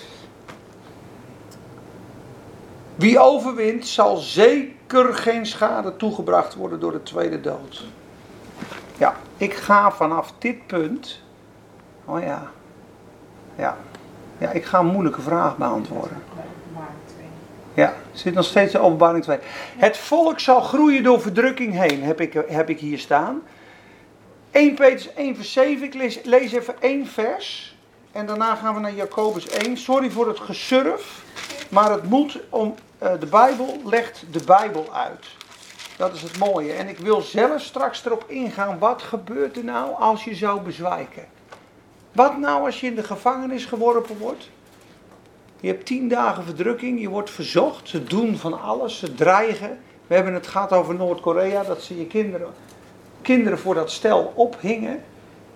[2.95, 7.85] Wie overwint zal zeker geen schade toegebracht worden door de tweede dood.
[8.97, 11.21] Ja, ik ga vanaf dit punt.
[12.05, 12.51] Oh ja.
[13.57, 13.77] Ja.
[14.39, 16.23] Ja, ik ga een moeilijke vraag beantwoorden.
[17.75, 19.39] Ja, zit nog steeds in openbaring 2.
[19.77, 23.43] Het volk zal groeien door verdrukking heen, heb ik, heb ik hier staan.
[24.51, 25.95] 1 Petrus 1 vers 7, ik
[26.25, 27.77] lees, even één vers.
[28.13, 29.77] En daarna gaan we naar Jacobus 1.
[29.77, 31.23] Sorry voor het gesurf,
[31.69, 35.27] maar het moet om, uh, de Bijbel legt de Bijbel uit.
[35.97, 36.73] Dat is het mooie.
[36.73, 41.25] En ik wil zelf straks erop ingaan, wat gebeurt er nou als je zou bezwijken?
[42.13, 44.49] Wat nou als je in de gevangenis geworpen wordt?
[45.65, 49.81] Je hebt tien dagen verdrukking, je wordt verzocht, ze doen van alles, ze dreigen.
[50.07, 52.55] We hebben het gehad over Noord-Korea, dat ze je kinderen,
[53.23, 55.05] kinderen voor dat stel ophingen.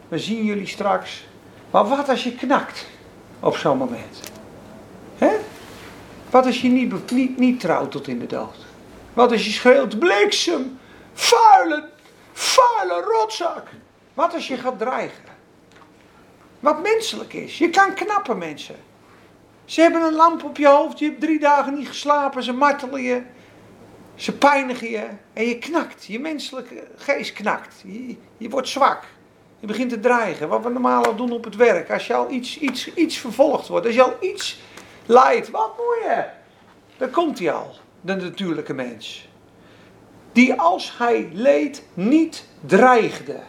[0.09, 1.27] We zien jullie straks.
[1.71, 2.87] Maar wat als je knakt
[3.41, 4.21] op zo'n moment?
[6.31, 8.67] Wat als je niet, niet, niet trouwt tot in de dood?
[9.13, 10.79] Wat als je schreeuwt, bliksem,
[11.13, 11.89] vuile,
[12.33, 13.69] vuile rotzak?
[14.15, 15.25] Wat als je gaat dreigen?
[16.61, 17.59] Wat menselijk is.
[17.59, 18.88] Je kan knappen mensen.
[19.69, 23.03] Ze hebben een lamp op je hoofd, je hebt drie dagen niet geslapen, ze martelen
[23.03, 23.23] je.
[24.15, 26.05] Ze pijnigen je en je knakt.
[26.05, 27.83] Je menselijke geest knakt.
[27.85, 29.05] Je, je wordt zwak.
[29.61, 30.49] Je begint te dreigen.
[30.49, 31.91] Wat we normaal al doen op het werk.
[31.91, 33.87] Als je al iets, iets, iets vervolgd wordt.
[33.87, 34.61] Als je al iets
[35.07, 35.51] lijdt.
[35.51, 36.25] Wat moet je?
[36.97, 37.75] Dan komt hij al.
[38.01, 39.29] De natuurlijke mens.
[40.33, 43.41] Die als hij leed niet dreigde.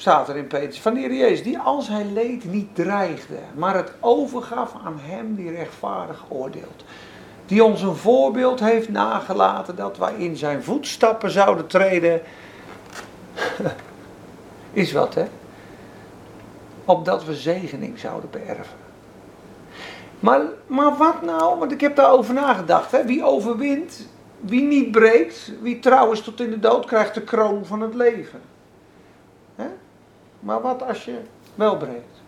[0.00, 0.80] Staat er in Petrus.
[0.80, 1.42] Van de Heer Jezus.
[1.42, 3.38] Die als hij leed niet dreigde.
[3.54, 6.84] Maar het overgaf aan hem die rechtvaardig oordeelt
[7.50, 12.20] die ons een voorbeeld heeft nagelaten dat wij in zijn voetstappen zouden treden.
[14.72, 15.24] Is wat, hè?
[16.84, 18.76] Opdat we zegening zouden beërven.
[20.20, 21.58] Maar, maar wat nou?
[21.58, 22.90] Want ik heb daarover nagedacht.
[22.90, 23.04] Hè?
[23.04, 24.08] Wie overwint,
[24.40, 27.94] wie niet breekt, wie trouw is tot in de dood, krijgt de kroon van het
[27.94, 28.40] leven.
[29.56, 29.66] Hè?
[30.40, 31.20] Maar wat als je
[31.54, 32.18] wel breekt?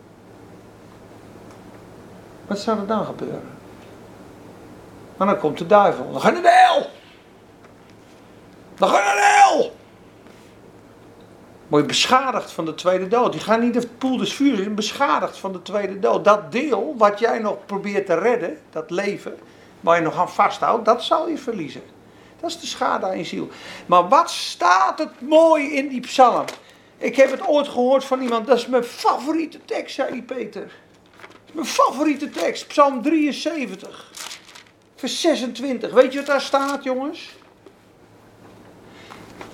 [2.46, 3.50] Wat zou er dan gebeuren?
[5.16, 6.12] Maar dan komt de duivel.
[6.12, 6.86] Dan ga je naar.
[8.74, 9.70] Dan ga je naar.
[11.72, 13.34] Word je beschadigd van de tweede dood.
[13.34, 16.24] Je gaat niet de poel des vuurs in, beschadigd van de tweede dood.
[16.24, 19.38] Dat deel wat jij nog probeert te redden, dat leven,
[19.80, 21.82] waar je nog aan vasthoudt, dat zal je verliezen.
[22.40, 23.48] Dat is de schade aan je ziel.
[23.86, 26.44] Maar wat staat het mooi in die psalm?
[27.02, 30.72] Ik heb het ooit gehoord van iemand, dat is mijn favoriete tekst, zei die Peter.
[31.52, 34.10] Mijn favoriete tekst, psalm 73.
[34.94, 35.92] Vers 26.
[35.92, 37.36] Weet je wat daar staat, jongens?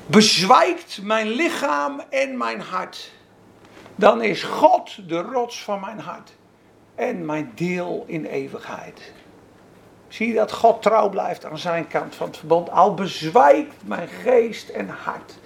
[0.07, 3.11] Bezwijkt mijn lichaam en mijn hart.
[3.95, 6.33] Dan is God de rots van mijn hart.
[6.95, 9.13] En mijn deel in eeuwigheid.
[10.09, 12.71] Zie je dat God trouw blijft aan zijn kant van het verbond.
[12.71, 15.39] Al bezwijkt mijn geest en hart.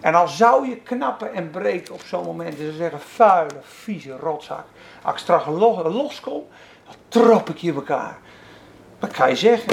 [0.00, 2.58] En al zou je knappen en breken op zo'n moment.
[2.58, 4.64] En ze zeggen, vuile, vieze rotzak.
[5.02, 6.46] Als ik straks los, loskom,
[6.84, 8.18] dan trap ik je elkaar.
[8.98, 9.72] Wat kan je zeggen?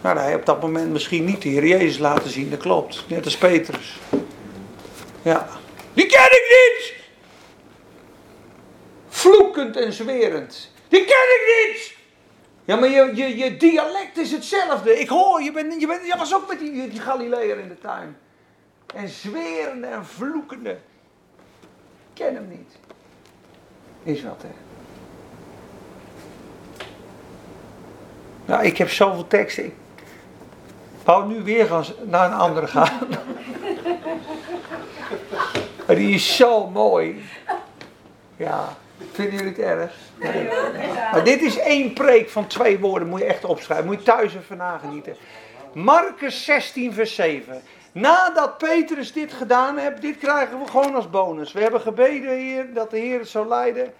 [0.00, 3.04] Nou, hij op dat moment misschien niet de Heer Jezus laten zien, dat klopt.
[3.08, 3.98] Net als Petrus.
[5.22, 5.48] Ja.
[5.92, 6.94] Die ken ik niet!
[9.08, 10.72] Vloekend en zwerend.
[10.88, 11.95] Die ken ik niet!
[12.66, 15.00] Ja, maar je, je, je dialect is hetzelfde.
[15.00, 17.78] Ik hoor, je, bent, je, bent, je was ook met die, die Galileër in de
[17.78, 18.16] tuin.
[18.94, 20.78] En zwerende en vloekende.
[22.14, 22.78] Ken hem niet.
[24.02, 24.48] Is wat, hè?
[28.44, 29.64] Nou, ik heb zoveel teksten.
[29.64, 29.74] Ik
[31.04, 33.08] wou nu weer gaan, naar een andere gaan.
[35.86, 37.24] maar die is zo mooi.
[38.36, 38.76] Ja,
[39.12, 39.92] vinden jullie het erg?
[40.20, 40.48] Nee.
[41.12, 43.08] Maar dit is één preek van twee woorden.
[43.08, 43.86] Moet je echt opschrijven.
[43.86, 45.16] Moet je thuis even nagenieten.
[45.72, 47.62] Marcus 16, vers 7.
[47.92, 51.52] Nadat Petrus dit gedaan heeft, dit krijgen we gewoon als bonus.
[51.52, 53.92] We hebben gebeden hier dat de Heer het zou leiden.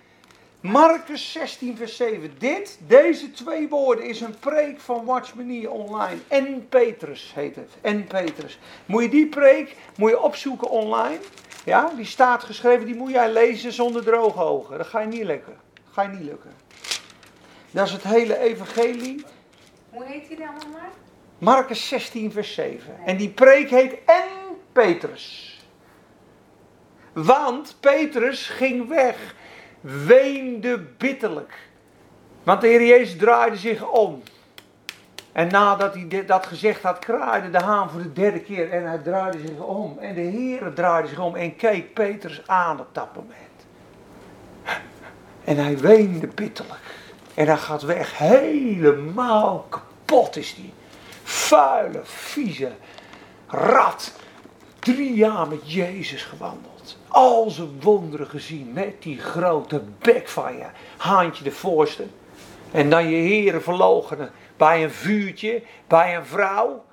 [0.60, 2.34] Marcus 16, vers 7.
[2.38, 6.18] Dit, deze twee woorden, is een preek van Watchmenie online.
[6.28, 7.70] En Petrus heet het.
[7.80, 8.58] En Petrus.
[8.86, 11.18] Moet je die preek moet je opzoeken online.
[11.66, 14.78] Ja, die staat geschreven, die moet jij lezen zonder droge ogen.
[14.78, 15.56] Dat ga je niet lukken.
[15.74, 16.52] Dat ga je niet lukken.
[17.70, 19.24] Dat is het hele evangelie.
[19.90, 20.90] Hoe heet die dan maar?
[21.38, 22.98] Marcus 16, vers 7.
[23.04, 24.28] En die preek heet En
[24.72, 25.58] Petrus.
[27.12, 29.34] Want Petrus ging weg,
[29.80, 31.58] weende bitterlijk.
[32.42, 34.22] Want de Heer Jezus draaide zich om.
[35.36, 38.70] En nadat hij dat gezegd had, kraaide de haan voor de derde keer.
[38.70, 39.98] En hij draaide zich om.
[39.98, 43.66] En de Heer draaide zich om en keek Petrus aan op dat moment.
[45.44, 46.80] En hij weende bitterlijk.
[47.34, 48.18] En hij gaat weg.
[48.18, 50.72] Helemaal kapot is hij.
[51.22, 52.72] Vuile, vieze
[53.46, 54.12] rat.
[54.78, 56.98] Drie jaar met Jezus gewandeld.
[57.08, 58.72] Al zijn wonderen gezien.
[58.72, 60.66] Met die grote bek van je.
[60.96, 62.06] Haantje de voorste.
[62.70, 64.30] En dan je heren verlogenen.
[64.56, 65.62] Bij een vuurtje.
[65.86, 66.84] Bij een vrouw.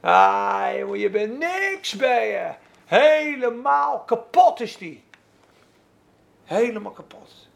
[0.00, 2.50] Ah, jongen, je bent niks bij je.
[2.84, 5.04] Helemaal kapot is die.
[6.44, 7.48] Helemaal kapot.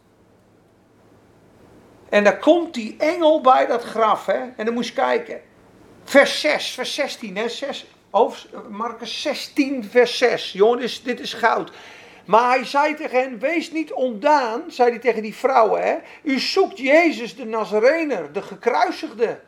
[2.09, 4.41] En dan komt die engel bij dat graf, hè.
[4.57, 5.41] En dan moest je kijken.
[6.05, 7.49] Vers 6, vers 16, hè.
[7.49, 10.53] 6, hoofd- Marcus 16, vers 6.
[10.53, 11.73] Jongen, dit is, dit is goud.
[12.25, 15.97] Maar hij zei tegen hen, wees niet ontdaan, zei hij tegen die vrouwen, hè.
[16.23, 19.41] U zoekt Jezus de Nazarener, de gekruisigde.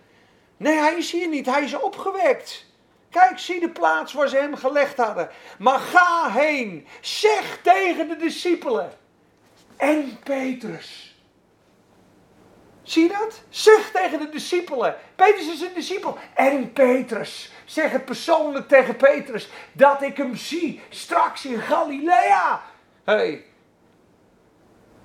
[0.56, 2.66] Nee, hij is hier niet, hij is opgewekt.
[3.10, 5.30] Kijk, zie de plaats waar ze hem gelegd hadden.
[5.58, 8.92] Maar ga heen, zeg tegen de discipelen
[9.76, 11.16] en Petrus.
[12.82, 13.42] Zie je dat?
[13.48, 14.96] Zeg tegen de discipelen.
[15.16, 16.18] Petrus is een discipel.
[16.34, 17.52] En Petrus.
[17.66, 19.48] Zeg het persoonlijk tegen Petrus.
[19.72, 22.62] Dat ik hem zie straks in Galilea.
[23.04, 23.44] hey,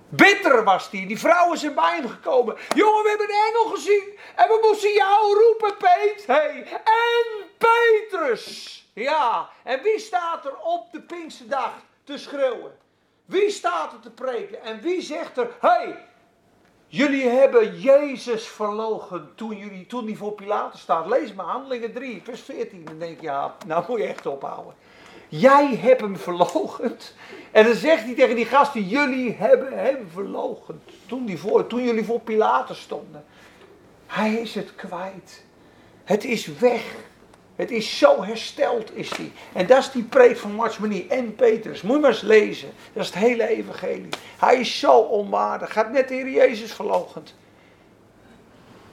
[0.09, 1.07] Bitter was die.
[1.07, 2.57] Die vrouwen zijn bij hem gekomen.
[2.75, 4.19] Jongen, we hebben een engel gezien.
[4.35, 6.25] En we moesten jou roepen, Peet.
[6.25, 6.67] Hey.
[6.83, 8.85] En Petrus.
[8.93, 9.49] Ja.
[9.63, 12.77] En wie staat er op de Pinksterdag te schreeuwen?
[13.25, 14.61] Wie staat er te preken?
[14.61, 16.05] En wie zegt er, hey,
[16.91, 21.07] jullie hebben Jezus verlogen toen, jullie, toen die voor Pilatus staat.
[21.07, 22.85] Lees maar, Handelingen 3, vers 14.
[22.85, 24.73] Dan denk je, ja, nou moet je echt ophouden.
[25.27, 27.15] Jij hebt hem verlogend.
[27.51, 30.81] En dan zegt hij tegen die gasten, jullie hebben hem verlogend.
[31.05, 33.23] Toen, die voor, toen jullie voor Pilatus stonden.
[34.07, 35.43] Hij is het kwijt.
[36.03, 36.95] Het is weg.
[37.61, 39.31] Het is zo hersteld, is die.
[39.53, 41.81] En dat is die preek van Marsmanie en Petrus.
[41.81, 42.71] Moet je maar eens lezen.
[42.93, 44.09] Dat is het hele evangelie.
[44.39, 45.73] Hij is zo onwaardig.
[45.73, 47.35] Gaat net de Heer Jezus verlogend.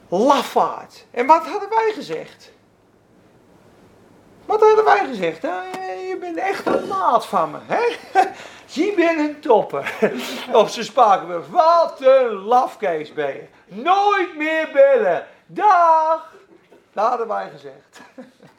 [0.08, 1.04] Lafaard.
[1.10, 2.52] En wat hadden wij gezegd?
[4.44, 5.42] Wat hadden wij gezegd?
[5.42, 5.64] Nou,
[6.08, 7.58] je bent echt een maat van me.
[7.66, 7.96] Hè?
[8.66, 9.94] Je bent een topper.
[10.52, 13.46] Of ze spraken wat een lafkees ben je.
[13.66, 15.26] Nooit meer bellen.
[15.46, 16.32] Dag.
[16.92, 18.00] Dat hadden wij gezegd.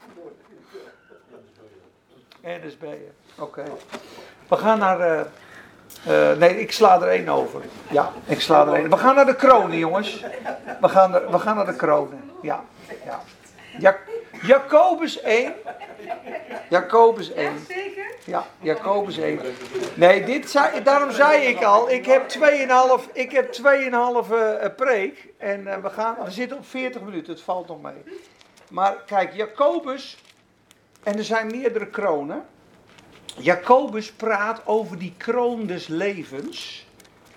[2.42, 3.12] NSB'en.
[3.38, 3.64] Oké.
[4.48, 5.00] We gaan naar...
[5.00, 5.20] Uh,
[6.08, 7.60] uh, nee, ik sla er één over.
[7.90, 8.90] Ja, ik sla er één.
[8.90, 10.24] We gaan naar de kronen, jongens.
[10.80, 12.30] We gaan, er, we gaan naar de kronen.
[12.42, 12.64] Ja,
[13.04, 13.20] ja.
[13.78, 13.96] ja
[14.42, 15.54] Jacobus 1.
[16.68, 17.52] Jacobus 1.
[18.24, 19.40] Ja, Jacobus 1.
[19.94, 25.28] Nee, dit zei, daarom zei ik al, ik heb 2,5 ik heb 2,5 uh, preek.
[25.38, 28.02] En uh, we, gaan, we zitten op 40 minuten, het valt nog mee.
[28.70, 30.18] Maar kijk, Jacobus,
[31.02, 32.44] en er zijn meerdere kronen.
[33.36, 36.86] Jacobus praat over die kroon des levens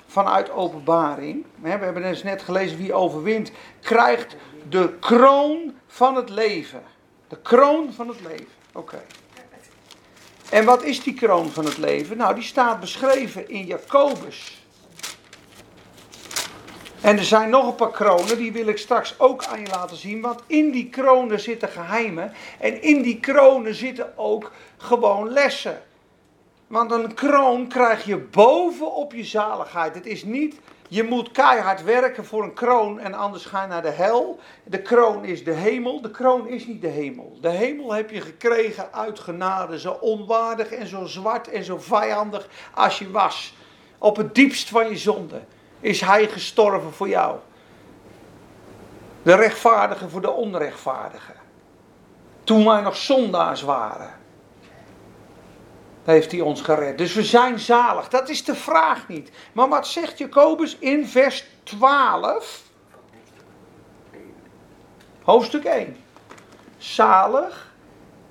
[0.06, 1.46] vanuit openbaring.
[1.62, 3.52] We hebben dus net gelezen, wie overwint,
[3.82, 4.36] krijgt
[4.70, 6.84] de kroon van het leven.
[7.28, 8.48] De kroon van het leven.
[8.74, 9.02] Oké.
[10.50, 12.18] En wat is die kroon van het leven?
[12.18, 14.63] Nou, die staat beschreven in Jacobus.
[17.04, 19.98] En er zijn nog een paar kronen, die wil ik straks ook aan je laten
[19.98, 20.22] zien.
[20.22, 22.32] Want in die kronen zitten geheimen.
[22.60, 25.82] En in die kronen zitten ook gewoon lessen.
[26.68, 29.96] Want een kroon krijg je bovenop je zaligheid.
[29.96, 33.82] Het is niet je moet keihard werken voor een kroon en anders ga je naar
[33.82, 34.40] de hel.
[34.64, 36.02] De kroon is de hemel.
[36.02, 37.38] De kroon is niet de hemel.
[37.42, 39.80] De hemel heb je gekregen uit genade.
[39.80, 43.54] Zo onwaardig en zo zwart en zo vijandig als je was.
[43.98, 45.42] Op het diepst van je zonde
[45.84, 47.38] is hij gestorven voor jou.
[49.24, 51.34] De rechtvaardige voor de onrechtvaardige.
[52.44, 54.22] Toen wij nog zondaars waren
[56.04, 56.98] heeft hij ons gered.
[56.98, 58.10] Dus we zijn zalig.
[58.10, 59.32] Dat is de vraag niet.
[59.54, 62.62] Maar wat zegt Jacobus in vers 12?
[65.24, 65.98] Hoofdstuk 1.
[66.78, 67.74] Zalig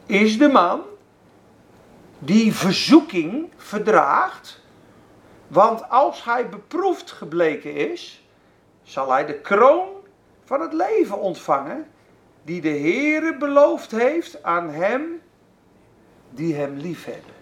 [0.06, 0.80] is de man
[2.18, 4.60] die verzoeking verdraagt.
[5.52, 8.22] Want als hij beproefd gebleken is,
[8.82, 9.88] zal hij de kroon
[10.44, 11.86] van het leven ontvangen.
[12.44, 15.20] Die de Heere beloofd heeft aan hem
[16.30, 17.34] die hem liefhebben.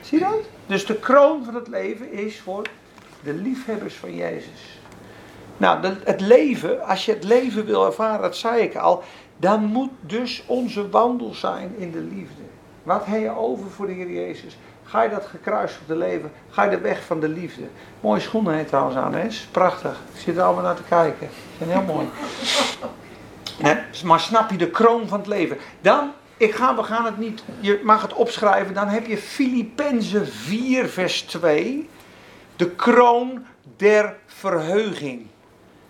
[0.00, 0.40] Zie je dat?
[0.66, 2.68] Dus de kroon van het leven is voor
[3.22, 4.80] de liefhebbers van Jezus.
[5.56, 9.02] Nou, het leven, als je het leven wil ervaren, dat zei ik al,
[9.36, 12.42] dan moet dus onze wandel zijn in de liefde.
[12.82, 14.56] Wat heb je over voor de Heer Jezus?
[14.92, 17.62] Ga je dat gekruisigde leven, ga je de weg van de liefde.
[18.00, 19.26] Mooie schoenen heet trouwens aan, hè?
[19.50, 20.00] Prachtig.
[20.14, 21.28] Ik zit er allemaal naar te kijken.
[21.32, 22.06] Ze zijn heel mooi.
[23.58, 25.58] Nee, maar snap je de kroon van het leven?
[25.80, 28.74] Dan ik ga, we gaan het niet, je mag het opschrijven.
[28.74, 31.88] Dan heb je Filippenzen 4, vers 2.
[32.56, 35.26] De kroon der verheuging.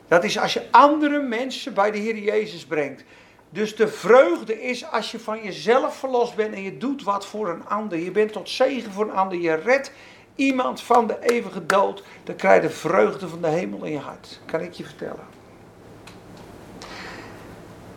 [0.08, 3.04] Dat is als je andere mensen bij de Heer Jezus brengt.
[3.52, 7.48] Dus de vreugde is als je van jezelf verlost bent en je doet wat voor
[7.48, 7.98] een ander.
[7.98, 9.38] Je bent tot zegen voor een ander.
[9.38, 9.92] Je redt
[10.34, 12.02] iemand van de eeuwige dood.
[12.24, 14.40] Dan krijg je de vreugde van de hemel in je hart.
[14.44, 15.26] Kan ik je vertellen.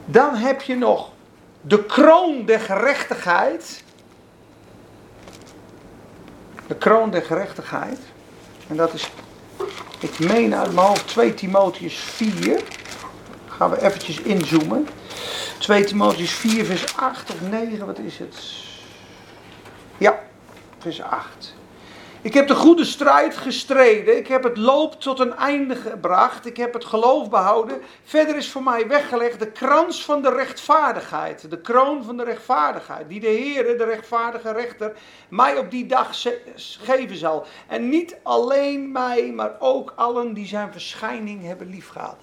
[0.06, 1.12] Dan heb je nog
[1.62, 3.84] de kroon der gerechtigheid.
[6.68, 8.00] De kroon der gerechtigheid.
[8.68, 9.12] En dat is,
[10.00, 12.62] ik meen uit mijn hoofd 2 Timotheus 4.
[13.48, 14.88] Gaan we eventjes inzoomen.
[15.58, 18.36] 2 Timotheus 4 vers 8 of 9, wat is het?
[19.98, 20.24] Ja,
[20.80, 21.54] vers 8.
[22.26, 24.18] Ik heb de goede strijd gestreden.
[24.18, 26.46] Ik heb het loop tot een einde gebracht.
[26.46, 27.82] Ik heb het geloof behouden.
[28.04, 31.50] Verder is voor mij weggelegd de krans van de rechtvaardigheid.
[31.50, 33.10] De kroon van de rechtvaardigheid.
[33.10, 34.94] Die de Heer, de rechtvaardige rechter,
[35.30, 36.10] mij op die dag
[36.58, 37.46] geven zal.
[37.68, 42.18] En niet alleen mij, maar ook allen die zijn verschijning hebben liefgehad.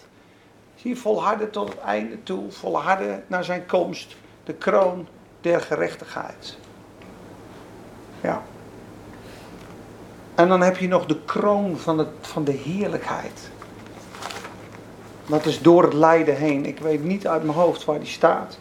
[0.83, 2.51] Zie, volharden tot het einde toe.
[2.51, 4.17] Volharden naar zijn komst.
[4.45, 5.07] De kroon
[5.41, 6.57] der gerechtigheid.
[8.21, 8.43] Ja.
[10.35, 13.51] En dan heb je nog de kroon van, van de heerlijkheid.
[15.27, 16.67] Dat is door het lijden heen.
[16.67, 18.59] Ik weet niet uit mijn hoofd waar die staat.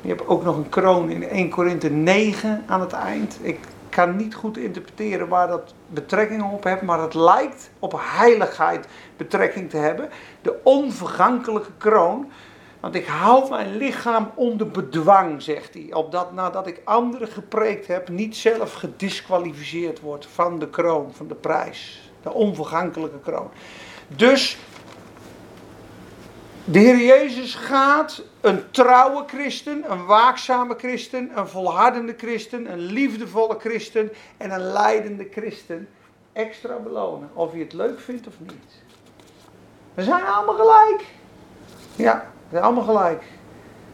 [0.00, 3.38] Je hebt ook nog een kroon in 1 Korinthe 9 aan het eind.
[3.40, 3.58] Ik
[3.92, 8.86] kan niet goed interpreteren waar dat betrekking op heeft, maar het lijkt op heiligheid
[9.16, 10.08] betrekking te hebben.
[10.42, 12.30] De onvergankelijke kroon.
[12.80, 15.88] Want ik hou mijn lichaam onder bedwang, zegt hij.
[15.92, 21.34] Opdat nadat ik anderen gepreekt heb, niet zelf gedisqualificeerd wordt van de kroon, van de
[21.34, 22.10] prijs.
[22.22, 23.50] De onvergankelijke kroon.
[24.08, 24.58] Dus
[26.64, 33.56] de Heer Jezus gaat een trouwe christen, een waakzame christen, een volhardende christen, een liefdevolle
[33.58, 35.88] christen en een leidende christen
[36.32, 37.30] extra belonen.
[37.32, 38.82] Of je het leuk vindt of niet.
[39.94, 41.04] We zijn allemaal gelijk.
[41.96, 43.22] Ja, zijn allemaal gelijk.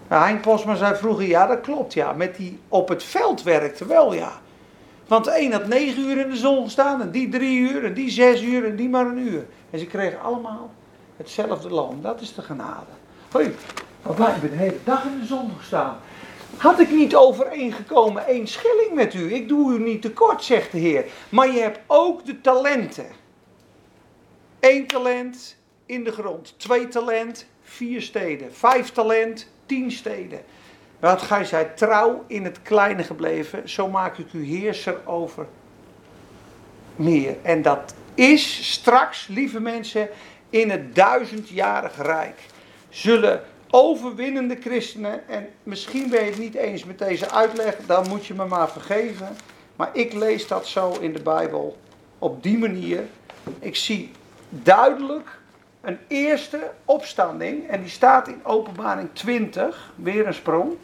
[0.08, 4.32] Nou, zei vroeger, ja dat klopt ja, met die op het veld werkte wel ja.
[5.06, 7.94] Want de een had negen uur in de zon gestaan en die drie uur en
[7.94, 9.46] die zes uur en die maar een uur.
[9.70, 10.70] En ze kregen allemaal
[11.18, 12.90] hetzelfde loon, dat is de genade.
[13.32, 13.54] Hoi,
[14.02, 15.98] maar wij hebben de hele dag in de zon gestaan.
[16.56, 19.34] Had ik niet overeengekomen één schilling met u?
[19.34, 21.04] Ik doe u niet tekort, zegt de Heer.
[21.28, 23.06] Maar je hebt ook de talenten.
[24.60, 25.56] Eén talent
[25.86, 28.54] in de grond, twee talent vier steden.
[28.54, 30.40] Vijf talent, tien steden.
[31.00, 35.46] Want gij zijt trouw in het kleine gebleven, zo maak ik u heerser over
[36.96, 37.36] meer.
[37.42, 40.08] En dat is straks, lieve mensen,
[40.50, 42.40] in het duizendjarig rijk.
[42.88, 48.26] Zullen overwinnende christenen, en misschien ben je het niet eens met deze uitleg, dan moet
[48.26, 49.36] je me maar vergeven.
[49.76, 51.78] Maar ik lees dat zo in de Bijbel
[52.18, 53.04] op die manier.
[53.58, 54.10] Ik zie
[54.48, 55.38] duidelijk
[55.80, 57.68] een eerste opstanding.
[57.68, 59.92] En die staat in openbaring 20.
[59.94, 60.76] Weer een sprong.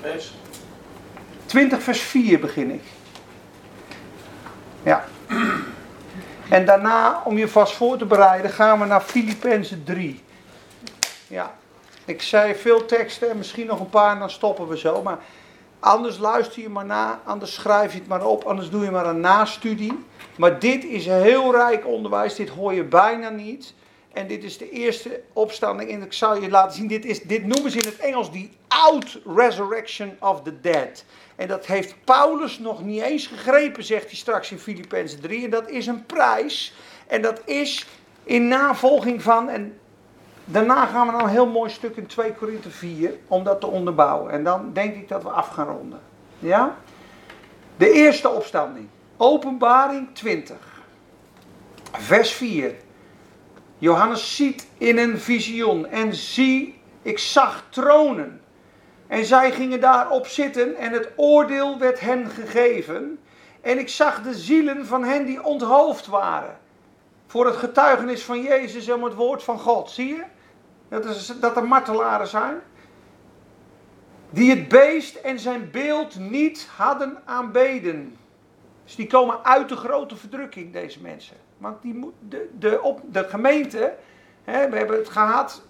[0.00, 0.34] Vers.
[1.46, 2.82] 20 vers 4 begin ik.
[4.82, 5.04] Ja.
[6.50, 10.22] En daarna, om je vast voor te bereiden, gaan we naar Filippenzen 3.
[11.26, 11.54] Ja.
[12.04, 15.02] Ik zei veel teksten en misschien nog een paar en dan stoppen we zo.
[15.02, 15.18] Maar
[15.84, 19.06] Anders luister je maar na, anders schrijf je het maar op, anders doe je maar
[19.06, 19.98] een nastudie.
[20.36, 23.74] Maar dit is heel rijk onderwijs, dit hoor je bijna niet.
[24.12, 27.46] En dit is de eerste opstanding en ik zal je laten zien, dit, is, dit
[27.46, 31.04] noemen ze in het Engels die out resurrection of the dead.
[31.36, 35.44] En dat heeft Paulus nog niet eens gegrepen, zegt hij straks in Filippenzen 3.
[35.44, 36.74] En dat is een prijs.
[37.06, 37.86] En dat is
[38.24, 39.78] in navolging van, en
[40.44, 43.66] Daarna gaan we naar een heel mooi stuk in 2 Korinthe 4 om dat te
[43.66, 44.32] onderbouwen.
[44.32, 46.00] En dan denk ik dat we af gaan ronden.
[46.38, 46.76] Ja?
[47.76, 48.88] De eerste opstanding.
[49.16, 50.56] Openbaring 20.
[51.92, 52.74] Vers 4.
[53.78, 58.40] Johannes ziet in een visioen en zie, ik zag tronen.
[59.06, 63.18] En zij gingen daarop zitten en het oordeel werd hen gegeven.
[63.60, 66.58] En ik zag de zielen van hen die onthoofd waren.
[67.26, 69.90] Voor het getuigenis van Jezus en het woord van God.
[69.90, 70.22] Zie je?
[70.88, 72.60] Dat, is, dat er martelaren zijn.
[74.30, 78.16] Die het beest en zijn beeld niet hadden aanbeden.
[78.84, 81.36] Dus die komen uit de grote verdrukking, deze mensen.
[81.58, 83.94] Want die, de, de, op, de gemeente,
[84.44, 85.62] hè, we hebben het gehad,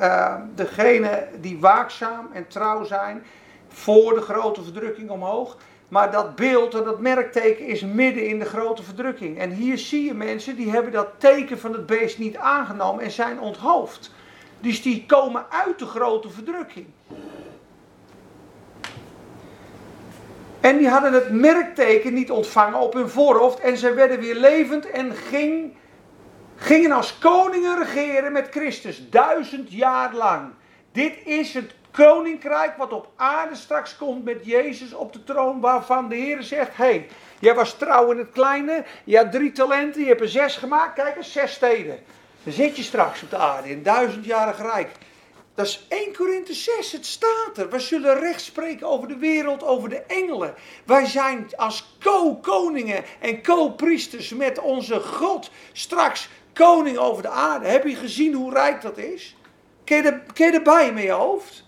[0.00, 3.22] uh, degene die waakzaam en trouw zijn
[3.68, 5.56] voor de grote verdrukking omhoog.
[5.88, 9.38] Maar dat beeld en dat merkteken is midden in de grote verdrukking.
[9.38, 13.10] En hier zie je mensen die hebben dat teken van het beest niet aangenomen en
[13.10, 14.12] zijn onthoofd.
[14.60, 16.86] Dus die komen uit de grote verdrukking.
[20.60, 23.60] En die hadden het merkteken niet ontvangen op hun voorhoofd.
[23.60, 25.72] En ze werden weer levend en ging,
[26.60, 29.08] gingen als koningen regeren met Christus.
[29.10, 30.52] Duizend jaar lang.
[30.92, 35.60] Dit is het koninkrijk wat op aarde straks komt met Jezus op de troon.
[35.60, 37.08] Waarvan de Heer zegt: hey,
[37.38, 38.84] jij was trouw in het kleine.
[39.04, 40.00] Je had drie talenten.
[40.00, 40.94] Je hebt er zes gemaakt.
[40.94, 41.98] Kijk eens, zes steden.
[42.42, 44.88] Dan zit je straks op de aarde in duizendjarig rijk.
[45.54, 47.70] Dat is 1 Korinthe 6, het staat er.
[47.70, 50.54] We zullen recht spreken over de wereld, over de engelen.
[50.84, 56.28] Wij zijn als co-koningen en co-priesters met onze God straks
[56.60, 57.66] koning over de aarde.
[57.66, 59.36] Heb je gezien hoe rijk dat is?
[59.84, 61.64] Ken je, er, erbij met je hoofd?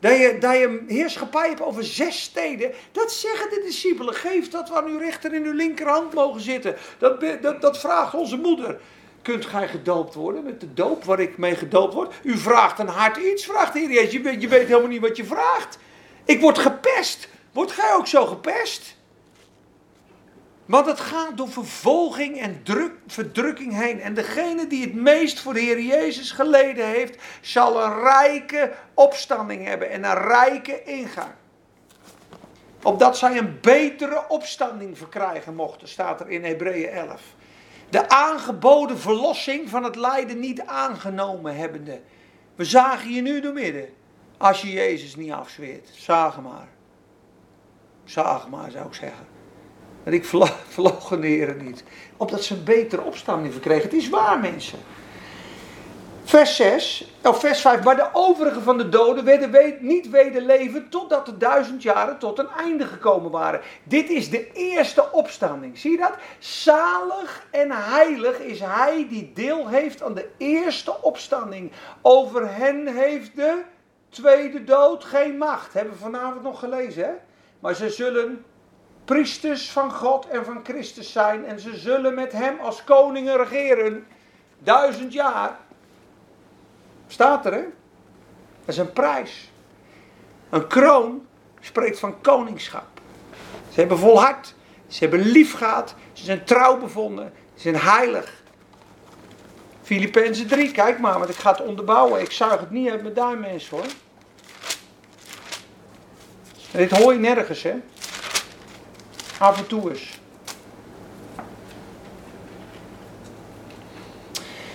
[0.00, 2.72] Dat je, dat je heerschappij hebt over zes steden.
[2.92, 4.14] Dat zeggen de discipelen.
[4.14, 6.76] Geef dat we aan uw rechter in uw linkerhand mogen zitten.
[6.98, 8.80] Dat, dat, dat vraagt onze moeder.
[9.22, 12.14] Kunt gij gedoopt worden met de doop waar ik mee gedoopt word?
[12.22, 14.12] U vraagt een hard iets, vraagt de Heer Jezus.
[14.12, 15.78] Je weet, je weet helemaal niet wat je vraagt.
[16.24, 17.28] Ik word gepest.
[17.52, 18.95] Wordt gij ook zo gepest?
[20.66, 24.00] Want het gaat door vervolging en druk, verdrukking heen.
[24.00, 29.64] En degene die het meest voor de Heer Jezus geleden heeft, zal een rijke opstanding
[29.64, 31.30] hebben en een rijke ingang.
[32.82, 37.22] Opdat zij een betere opstanding verkrijgen mochten, staat er in Hebreeën 11.
[37.88, 42.00] De aangeboden verlossing van het lijden niet aangenomen hebbende.
[42.54, 43.88] We zagen je nu door midden.
[44.36, 45.88] Als je Jezus niet afzweert.
[45.92, 46.68] Zagen maar.
[48.04, 49.35] Zagen maar, zou ik zeggen.
[50.06, 50.24] En ik
[50.68, 51.84] vlogen de Heer niet.
[52.16, 53.82] Opdat ze een betere opstanding verkregen.
[53.82, 54.78] Het is waar, mensen.
[56.24, 57.82] Vers 6, of vers 5.
[57.84, 62.38] Maar de overigen van de doden werden we- niet wederleven totdat de duizend jaren tot
[62.38, 63.60] een einde gekomen waren.
[63.84, 65.78] Dit is de eerste opstanding.
[65.78, 66.12] Zie je dat?
[66.38, 71.72] Zalig en heilig is hij die deel heeft aan de eerste opstanding.
[72.02, 73.62] Over hen heeft de
[74.08, 75.72] tweede dood geen macht.
[75.72, 77.12] Hebben we vanavond nog gelezen, hè?
[77.60, 78.44] Maar ze zullen
[79.06, 81.44] priesters van God en van Christus zijn.
[81.44, 84.06] En ze zullen met hem als koningen regeren.
[84.58, 85.58] Duizend jaar.
[87.06, 87.62] Staat er, hè?
[88.64, 89.50] Dat is een prijs.
[90.50, 91.26] Een kroon
[91.60, 93.00] spreekt van koningschap.
[93.72, 94.54] Ze hebben volhard.
[94.86, 95.94] Ze hebben lief gehad.
[96.12, 97.32] Ze zijn trouw bevonden.
[97.54, 98.42] Ze zijn heilig.
[99.82, 102.20] Filippenzen 3, kijk maar, want ik ga het onderbouwen.
[102.20, 103.86] Ik zuig het niet uit mijn duim, mensen hoor.
[106.72, 107.74] En dit hoor je nergens, hè?
[109.38, 110.20] Af en toe eens.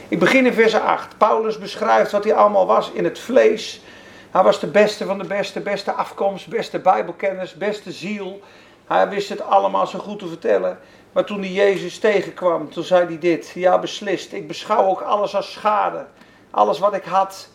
[0.07, 1.17] Ik begin in vers 8.
[1.17, 3.81] Paulus beschrijft wat hij allemaal was in het vlees.
[4.31, 8.41] Hij was de beste van de beste, beste afkomst, beste bijbelkennis, beste ziel.
[8.87, 10.79] Hij wist het allemaal zo goed te vertellen.
[11.11, 13.51] Maar toen hij Jezus tegenkwam, toen zei hij dit.
[13.55, 14.33] Ja, beslist.
[14.33, 16.05] Ik beschouw ook alles als schade.
[16.49, 17.49] Alles wat ik had.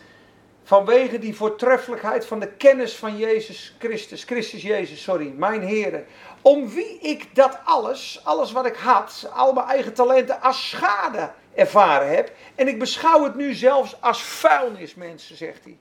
[0.65, 4.25] Vanwege die voortreffelijkheid van de kennis van Jezus Christus.
[4.25, 5.33] Christus Jezus, sorry.
[5.37, 6.05] Mijn Heer.
[6.47, 11.31] Om wie ik dat alles, alles wat ik had, al mijn eigen talenten, als schade
[11.55, 12.33] ervaren heb.
[12.55, 15.79] En ik beschouw het nu zelfs als vuilnis, mensen, zegt hij.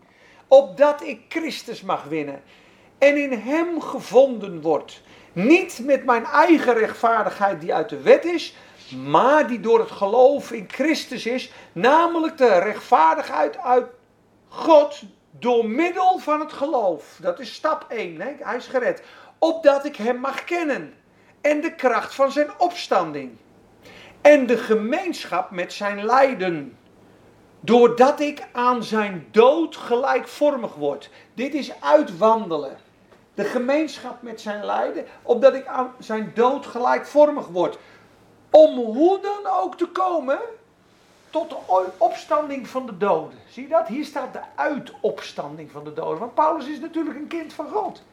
[0.47, 2.43] Opdat ik Christus mag winnen.
[2.97, 5.01] En in hem gevonden wordt.
[5.33, 8.55] Niet met mijn eigen rechtvaardigheid die uit de wet is,
[9.07, 11.51] maar die door het geloof in Christus is.
[11.71, 13.85] Namelijk de rechtvaardigheid uit
[14.47, 15.01] God
[15.39, 17.17] door middel van het geloof.
[17.21, 18.21] Dat is stap 1.
[18.21, 18.31] Hè?
[18.39, 19.03] Hij is gered.
[19.39, 20.93] Opdat ik hem mag kennen.
[21.41, 23.37] En de kracht van zijn opstanding.
[24.21, 26.77] En de gemeenschap met zijn lijden.
[27.59, 31.09] Doordat ik aan zijn dood gelijkvormig word.
[31.33, 32.77] Dit is uitwandelen.
[33.33, 35.05] De gemeenschap met zijn lijden.
[35.21, 37.77] Opdat ik aan zijn dood gelijkvormig word.
[38.49, 40.39] Om hoe dan ook te komen
[41.29, 43.37] tot de opstanding van de doden.
[43.49, 43.87] Zie je dat?
[43.87, 46.19] Hier staat de uitopstanding van de doden.
[46.19, 48.03] Want Paulus is natuurlijk een kind van God.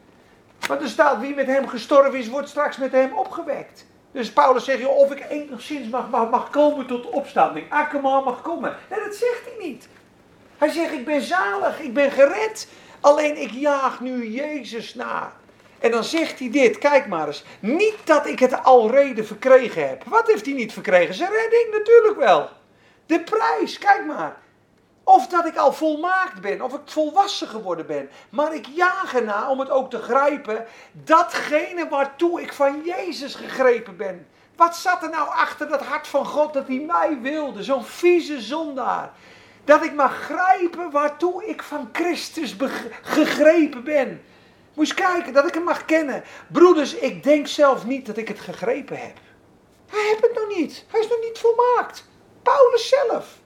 [0.67, 3.85] Maar er staat, wie met hem gestorven is, wordt straks met hem opgewekt.
[4.11, 7.71] Dus Paulus zegt, of ik enigszins mag, mag, komen tot opstanding.
[7.71, 8.75] Akema mag komen.
[8.89, 9.87] Nee, dat zegt hij niet.
[10.57, 12.67] Hij zegt, ik ben zalig, ik ben gered.
[12.99, 15.33] Alleen ik jaag nu Jezus na.
[15.79, 17.43] En dan zegt hij dit, kijk maar eens.
[17.59, 20.03] Niet dat ik het alrede verkregen heb.
[20.03, 21.15] Wat heeft hij niet verkregen?
[21.15, 22.49] Zijn redding natuurlijk wel.
[23.05, 24.37] De prijs, kijk maar.
[25.03, 28.09] Of dat ik al volmaakt ben, of ik volwassen geworden ben.
[28.29, 30.65] Maar ik jaag erna om het ook te grijpen.
[30.91, 34.27] Datgene waartoe ik van Jezus gegrepen ben.
[34.55, 37.63] Wat zat er nou achter dat hart van God dat hij mij wilde?
[37.63, 39.11] Zo'n vieze zondaar.
[39.63, 42.55] Dat ik mag grijpen waartoe ik van Christus
[43.01, 44.21] gegrepen ben.
[44.73, 46.23] Moet je kijken, dat ik hem mag kennen.
[46.47, 49.17] Broeders, ik denk zelf niet dat ik het gegrepen heb.
[49.87, 50.85] Hij heeft het nog niet.
[50.87, 52.05] Hij is nog niet volmaakt.
[52.43, 53.41] Paulus zelf.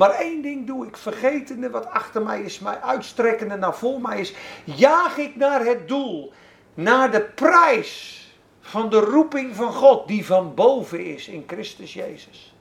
[0.00, 4.20] Maar één ding doe ik, vergetende wat achter mij is, mij uitstrekkende naar voor mij
[4.20, 4.34] is,
[4.64, 6.32] jaag ik naar het doel,
[6.74, 8.24] naar de prijs
[8.60, 12.54] van de roeping van God die van boven is in Christus Jezus.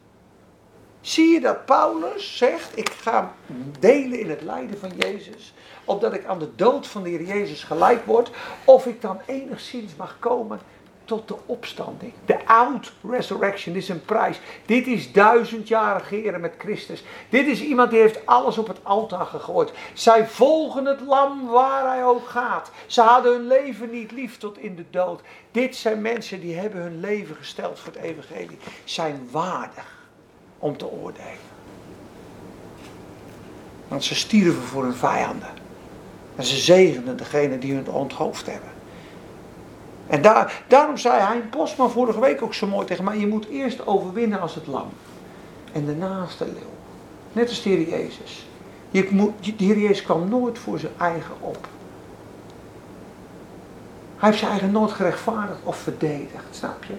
[1.02, 3.34] Zie je dat Paulus zegt, ik ga
[3.80, 5.54] delen in het lijden van Jezus,
[5.86, 8.32] opdat ik aan de dood van de Heer Jezus gelijk word,
[8.64, 10.60] of ik dan enigszins mag komen
[11.10, 12.14] tot de opstanding.
[12.26, 14.40] De oud resurrection is een prijs.
[14.66, 17.04] Dit is duizend jaren geren met Christus.
[17.30, 19.72] Dit is iemand die heeft alles op het altaar gegooid.
[19.94, 22.72] Zij volgen het lam waar hij ook gaat.
[22.86, 25.22] Ze hadden hun leven niet lief tot in de dood.
[25.52, 28.58] Dit zijn mensen die hebben hun leven gesteld voor het evangelie.
[28.84, 30.08] Zijn waardig
[30.60, 31.48] om te oordelen.
[33.88, 35.50] Want ze stierven voor hun vijanden.
[36.36, 38.79] En ze zegenen degene die hun onthoofd hebben.
[40.10, 43.48] En daar, daarom zei Hein Posma vorige week ook zo mooi tegen mij: je moet
[43.48, 44.88] eerst overwinnen als het lam.
[45.72, 46.74] En daarna als de leeuw.
[47.32, 48.48] Net als de Heer Jezus.
[48.92, 51.68] Je moet, de Heer Jezus kwam nooit voor zijn eigen op.
[54.18, 56.94] Hij heeft zijn eigen nooit gerechtvaardigd of verdedigd, snap je?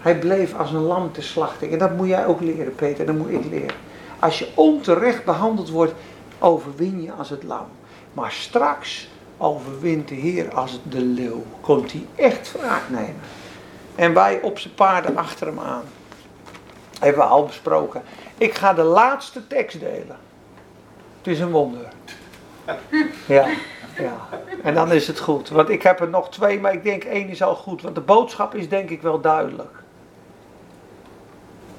[0.00, 1.72] Hij bleef als een lam te slachting.
[1.72, 3.76] En dat moet jij ook leren, Peter, dat moet ik leren.
[4.18, 5.92] Als je onterecht behandeld wordt,
[6.38, 7.66] overwin je als het lam.
[8.12, 11.44] Maar straks overwint de Heer als de leeuw.
[11.60, 13.20] Komt hij echt wraak nemen.
[13.94, 15.84] En wij op zijn paarden achter hem aan.
[17.00, 18.02] Hebben we al besproken.
[18.38, 20.16] Ik ga de laatste tekst delen.
[21.18, 21.88] Het is een wonder.
[23.26, 23.46] Ja,
[23.98, 24.28] ja.
[24.62, 25.48] En dan is het goed.
[25.48, 27.82] Want ik heb er nog twee, maar ik denk één is al goed.
[27.82, 29.82] Want de boodschap is denk ik wel duidelijk.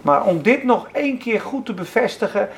[0.01, 2.49] Maar om dit nog één keer goed te bevestigen.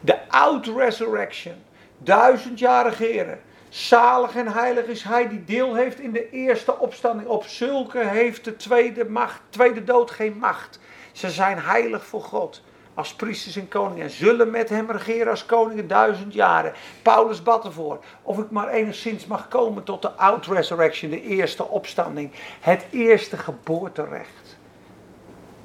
[0.00, 1.54] De out-resurrection.
[1.98, 3.40] Duizendjarige heren.
[3.68, 7.28] Zalig en heilig is hij die deel heeft in de eerste opstanding.
[7.28, 10.80] Op zulke heeft de tweede, macht, tweede dood geen macht.
[11.12, 12.62] Ze zijn heilig voor God.
[12.94, 14.04] Als priesters en koningen.
[14.04, 16.72] En zullen met hem regeren als koningen duizend jaren.
[17.02, 18.04] Paulus bad ervoor.
[18.22, 21.10] Of ik maar enigszins mag komen tot de out-resurrection.
[21.10, 22.30] De eerste opstanding.
[22.60, 24.56] Het eerste geboorterecht.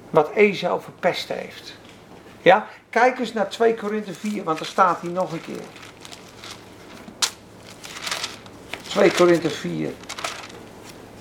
[0.09, 1.77] Wat Esau verpest heeft.
[2.41, 4.43] Ja, kijk eens naar 2 Korinthe 4.
[4.43, 5.82] Want er staat hier nog een keer.
[8.93, 9.91] 2 Korinthe 4.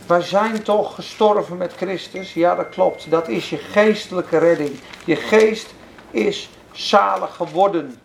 [0.06, 2.34] Wij zijn toch gestorven met Christus?
[2.34, 3.10] Ja, dat klopt.
[3.10, 4.78] Dat is je geestelijke redding.
[5.04, 5.74] Je geest
[6.10, 8.00] is zalig geworden.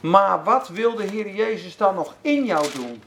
[0.00, 3.02] Maar wat wil de Heer Jezus dan nog in jou doen?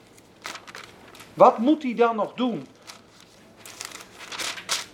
[1.34, 2.68] Wat moet hij dan nog doen?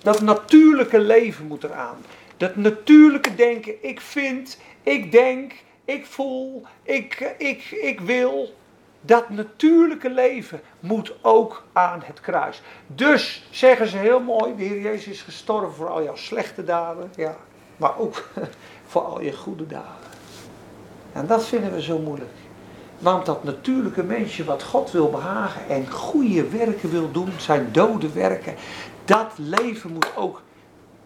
[0.01, 2.05] Dat natuurlijke leven moet eraan.
[2.37, 5.53] Dat natuurlijke denken, ik vind, ik denk,
[5.85, 8.57] ik voel, ik, ik, ik wil.
[9.01, 12.61] Dat natuurlijke leven moet ook aan het kruis.
[12.87, 17.11] Dus zeggen ze heel mooi: de Heer Jezus is gestorven voor al jouw slechte daden,
[17.15, 17.35] ja,
[17.77, 18.29] maar ook
[18.89, 20.07] voor al je goede daden.
[21.13, 22.31] En dat vinden we zo moeilijk.
[22.99, 28.11] Want dat natuurlijke mensje wat God wil behagen en goede werken wil doen, zijn dode
[28.11, 28.55] werken,
[29.05, 30.41] dat leven moet ook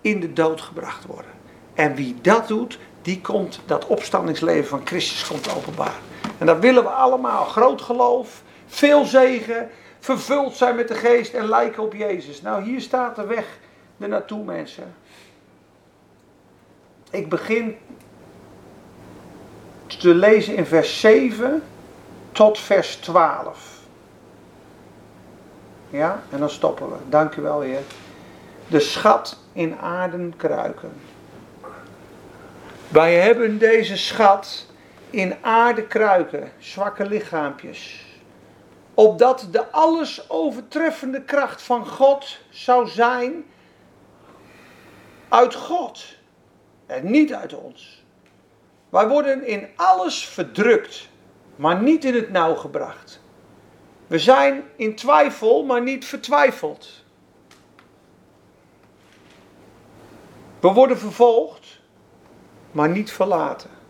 [0.02, 1.32] in de dood gebracht worden.
[1.74, 6.00] En wie dat doet, die komt, dat opstandingsleven van Christus komt openbaar.
[6.38, 7.46] En dat willen we allemaal.
[7.46, 9.70] Groot geloof, veel zegen,
[10.00, 12.42] vervuld zijn met de geest en lijken op Jezus.
[12.42, 13.46] Nou, hier staat de weg
[13.98, 14.94] er naartoe, mensen.
[17.10, 17.78] Ik begin
[19.88, 21.64] te lezen in vers 7
[22.32, 23.82] tot vers 12.
[25.90, 26.96] Ja, en dan stoppen we.
[27.10, 27.82] Dank u wel, Heer.
[28.68, 30.94] De schat in aarden kruiken.
[32.88, 34.66] Wij hebben deze schat
[35.14, 38.06] in aarde kruiken, zwakke lichaampjes.
[38.94, 43.46] Opdat de alles overtreffende kracht van God zou zijn
[45.30, 46.06] uit God
[46.86, 48.04] en niet uit ons.
[48.90, 51.10] Wij worden in alles verdrukt,
[51.56, 53.22] maar niet in het nauw gebracht.
[54.08, 57.04] We zijn in twijfel, maar niet vertwijfeld.
[60.60, 61.80] We worden vervolgd,
[62.72, 63.83] maar niet verlaten.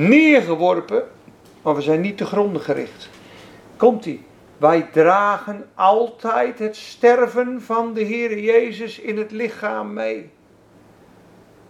[0.00, 1.08] Neergeworpen,
[1.62, 3.08] maar we zijn niet te gronden gericht.
[3.76, 4.24] Komt-ie.
[4.56, 10.30] Wij dragen altijd het sterven van de Heer Jezus in het lichaam mee.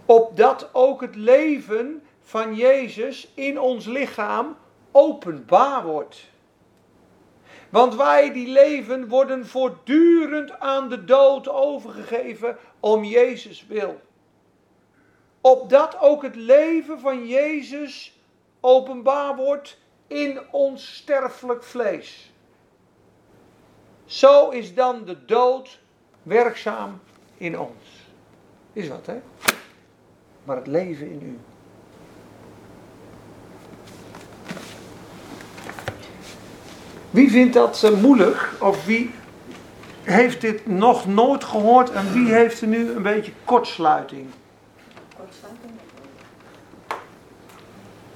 [0.05, 4.55] Opdat ook het leven van Jezus in ons lichaam
[4.91, 6.29] openbaar wordt.
[7.69, 14.01] Want wij die leven worden voortdurend aan de dood overgegeven om Jezus wil.
[15.41, 18.19] Opdat ook het leven van Jezus
[18.61, 22.31] openbaar wordt in ons sterfelijk vlees.
[24.05, 25.79] Zo is dan de dood
[26.23, 26.99] werkzaam
[27.37, 27.85] in ons.
[28.73, 29.21] Is wat, hè?
[30.43, 31.39] Maar het leven in u.
[37.09, 38.49] Wie vindt dat moeilijk?
[38.59, 39.11] Of wie
[40.03, 44.27] heeft dit nog nooit gehoord en wie heeft er nu een beetje kortsluiting?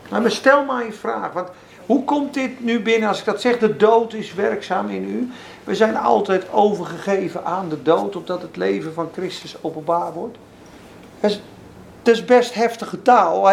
[0.10, 1.34] Nou, maar stel maar je vraag.
[1.34, 1.50] Want
[1.86, 3.58] hoe komt dit nu binnen als ik dat zeg?
[3.58, 5.32] De dood is werkzaam in u.
[5.64, 10.38] We zijn altijd overgegeven aan de dood, opdat het leven van Christus openbaar wordt.
[11.20, 11.42] Dat is,
[12.02, 13.52] dat is best heftige taal.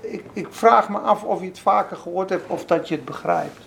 [0.00, 3.04] Ik, ik vraag me af of je het vaker gehoord hebt of dat je het
[3.04, 3.60] begrijpt.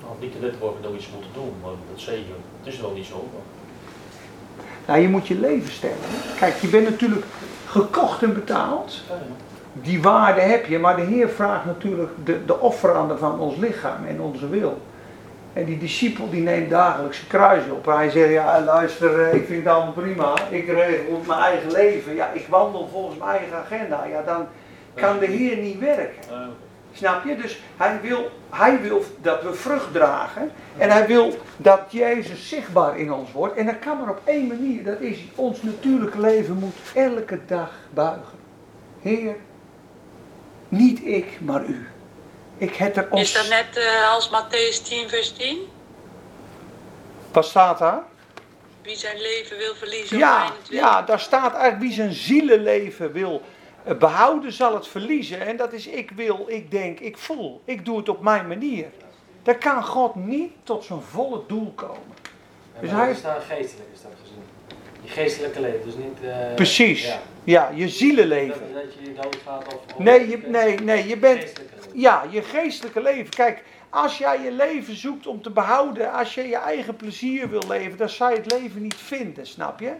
[0.00, 2.92] Nou, niet te net worden dat iets moeten doen, maar dat zegen, het is wel
[2.92, 3.28] niet zo.
[4.86, 5.96] Nou, je moet je leven stellen.
[6.38, 7.24] Kijk, je bent natuurlijk
[7.72, 9.00] gekocht en betaald.
[9.72, 14.06] Die waarde heb je, maar de Heer vraagt natuurlijk de, de offerande van ons lichaam
[14.06, 14.80] en onze wil.
[15.52, 17.86] En die discipel die neemt dagelijks zijn kruis op.
[17.86, 20.34] Hij zegt, ja luister, eh, ik vind het allemaal prima.
[20.50, 22.14] Ik regel mijn eigen leven.
[22.14, 24.04] Ja, ik wandel volgens mijn eigen agenda.
[24.04, 24.46] Ja, dan
[24.94, 26.52] kan de Heer niet werken.
[26.94, 27.36] Snap je?
[27.36, 30.52] Dus hij wil, hij wil dat we vrucht dragen.
[30.78, 33.56] En hij wil dat Jezus zichtbaar in ons wordt.
[33.56, 34.84] En dat kan maar op één manier.
[34.84, 38.38] Dat is ons natuurlijke leven moet elke dag buigen.
[39.00, 39.36] Heer,
[40.68, 41.86] niet ik, maar u.
[42.56, 43.32] Ik heb er Is ons...
[43.32, 45.58] dat net eh, als Matthäus 10, vers 10?
[47.32, 48.02] Wat staat daar?
[48.82, 53.42] Wie zijn leven wil verliezen Ja, ja, daar staat eigenlijk wie zijn zielenleven wil
[53.98, 55.40] behouden, zal het verliezen.
[55.46, 57.60] En dat is ik wil, ik denk, ik voel.
[57.64, 58.86] Ik doe het op mijn manier.
[59.42, 62.00] Daar kan God niet tot zijn volle doel komen.
[62.80, 63.18] Dus Dus hij- is
[63.48, 64.42] geestelijk is dat gezien.
[65.02, 66.18] Je geestelijke leven, dus niet...
[66.30, 67.04] eh, Precies.
[67.06, 68.60] Ja, Ja, je zielenleven.
[68.74, 69.74] dat, dat je doodgaat of...
[69.74, 71.52] of- Nee, je, nee, nee, je bent.
[71.94, 73.30] Ja, je geestelijke leven.
[73.30, 77.62] Kijk, als jij je leven zoekt om te behouden, als je je eigen plezier wil
[77.68, 79.92] leven, dan zou je het leven niet vinden, snap je?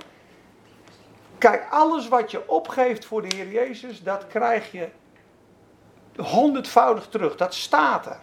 [1.43, 4.89] Kijk, alles wat je opgeeft voor de Heer Jezus, dat krijg je
[6.17, 7.37] honderdvoudig terug.
[7.37, 8.19] Dat staat er.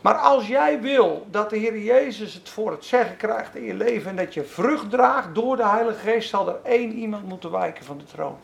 [0.00, 3.74] Maar als jij wil dat de Heer Jezus het voor het zeggen krijgt in je
[3.74, 7.50] leven en dat je vrucht draagt door de Heilige Geest, zal er één iemand moeten
[7.50, 8.38] wijken van de troon.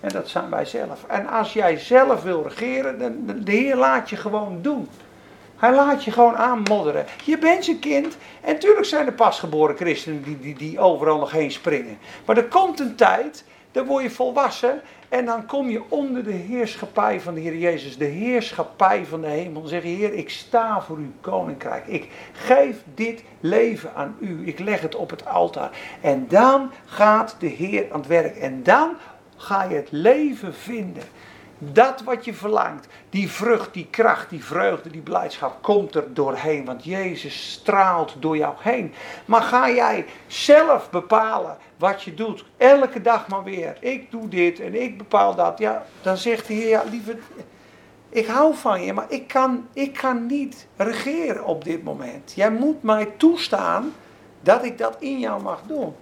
[0.00, 1.04] En dat zijn wij zelf.
[1.06, 4.88] En als jij zelf wil regeren, dan de Heer laat je gewoon doen.
[5.56, 7.06] Hij laat je gewoon aanmodderen.
[7.24, 8.16] Je bent zijn kind.
[8.40, 11.98] En natuurlijk zijn er pasgeboren christenen die, die, die overal nog heen springen.
[12.24, 14.80] Maar er komt een tijd, dan word je volwassen.
[15.08, 17.98] En dan kom je onder de heerschappij van de Heer Jezus.
[17.98, 19.60] De heerschappij van de hemel.
[19.60, 21.86] Dan zeg je, Heer, ik sta voor uw koninkrijk.
[21.86, 24.46] Ik geef dit leven aan u.
[24.46, 25.70] Ik leg het op het altaar.
[26.00, 28.36] En dan gaat de Heer aan het werk.
[28.36, 28.96] En dan
[29.36, 31.02] ga je het leven vinden.
[31.58, 36.64] Dat wat je verlangt, die vrucht, die kracht, die vreugde, die blijdschap, komt er doorheen.
[36.64, 38.92] Want Jezus straalt door jou heen.
[39.24, 43.76] Maar ga jij zelf bepalen wat je doet, elke dag maar weer.
[43.80, 45.58] Ik doe dit en ik bepaal dat.
[45.58, 47.16] Ja, dan zegt de Heer, ja, lieve,
[48.08, 52.32] ik hou van je, maar ik kan, ik kan niet regeren op dit moment.
[52.34, 53.92] Jij moet mij toestaan
[54.40, 55.94] dat ik dat in jou mag doen.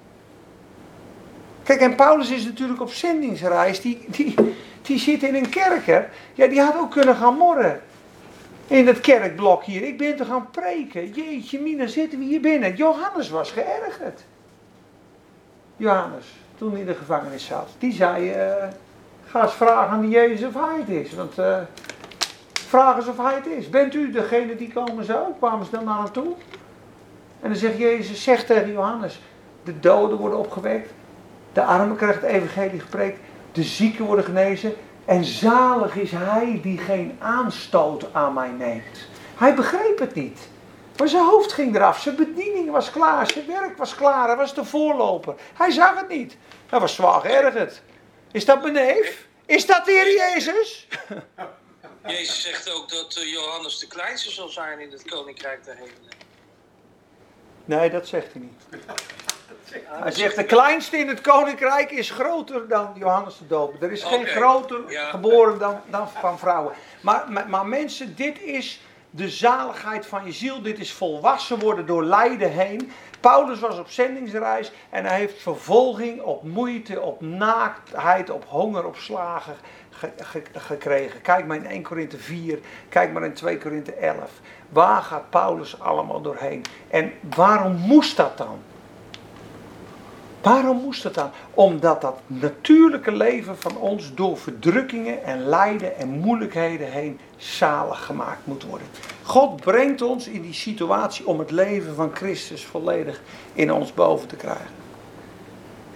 [1.62, 3.80] Kijk, en Paulus is natuurlijk op zendingsreis.
[3.80, 4.34] Die, die,
[4.86, 6.08] die zit in een kerker.
[6.32, 7.80] Ja, die had ook kunnen gaan morren.
[8.66, 9.82] In het kerkblok hier.
[9.82, 11.10] Ik ben te gaan preken.
[11.10, 12.74] Jeetje, mina, zitten we hier binnen.
[12.74, 14.24] Johannes was geërgerd.
[15.76, 16.24] Johannes,
[16.58, 17.68] toen hij in de gevangenis zat.
[17.78, 18.68] Die zei, eh,
[19.24, 21.14] ga eens vragen aan Jezus of hij het is.
[21.14, 21.58] Want eh,
[22.52, 23.70] vraag eens of hij het is.
[23.70, 25.32] Bent u degene die komen zou?
[25.38, 26.34] Kwamen ze dan naar hem toe?
[27.40, 29.20] En dan zegt Jezus, zeg tegen Johannes.
[29.64, 30.90] De doden worden opgewekt.
[31.52, 33.18] De armen krijgen het evangelie gepreekt.
[33.54, 34.74] De zieken worden genezen.
[35.04, 38.98] En zalig is hij die geen aanstoot aan mij neemt.
[39.36, 40.38] Hij begreep het niet.
[40.96, 42.00] Maar zijn hoofd ging eraf.
[42.00, 43.30] Zijn bediening was klaar.
[43.30, 44.26] Zijn werk was klaar.
[44.26, 45.34] Hij was de voorloper.
[45.54, 46.36] Hij zag het niet.
[46.68, 47.82] Hij was zwaar geërgerd.
[48.32, 49.26] Is dat mijn neef?
[49.46, 50.88] Is dat de Heer Jezus?
[52.06, 56.12] Jezus zegt ook dat eh, Johannes de kleinste zal zijn in het koninkrijk der hemelen.
[57.64, 58.84] Nee, dat zegt hij niet.
[59.84, 63.82] Hij zegt de kleinste in het koninkrijk is groter dan Johannes de Doper.
[63.82, 65.08] Er is geen groter ja.
[65.10, 66.72] geboren dan, dan van vrouwen.
[67.00, 70.62] Maar, maar, maar mensen, dit is de zaligheid van je ziel.
[70.62, 72.92] Dit is volwassen worden door lijden heen.
[73.20, 78.96] Paulus was op zendingsreis en hij heeft vervolging op moeite, op naaktheid, op honger, op
[78.96, 79.54] slagen
[79.90, 81.20] ge- ge- gekregen.
[81.20, 82.58] Kijk maar in 1 Korinthe 4,
[82.88, 84.30] kijk maar in 2 Korinthe 11.
[84.68, 86.62] Waar gaat Paulus allemaal doorheen?
[86.90, 88.58] En waarom moest dat dan?
[90.44, 91.30] Waarom moest het dan?
[91.54, 98.46] Omdat dat natuurlijke leven van ons door verdrukkingen en lijden en moeilijkheden heen zalig gemaakt
[98.46, 98.86] moet worden.
[99.22, 103.20] God brengt ons in die situatie om het leven van Christus volledig
[103.52, 104.70] in ons boven te krijgen.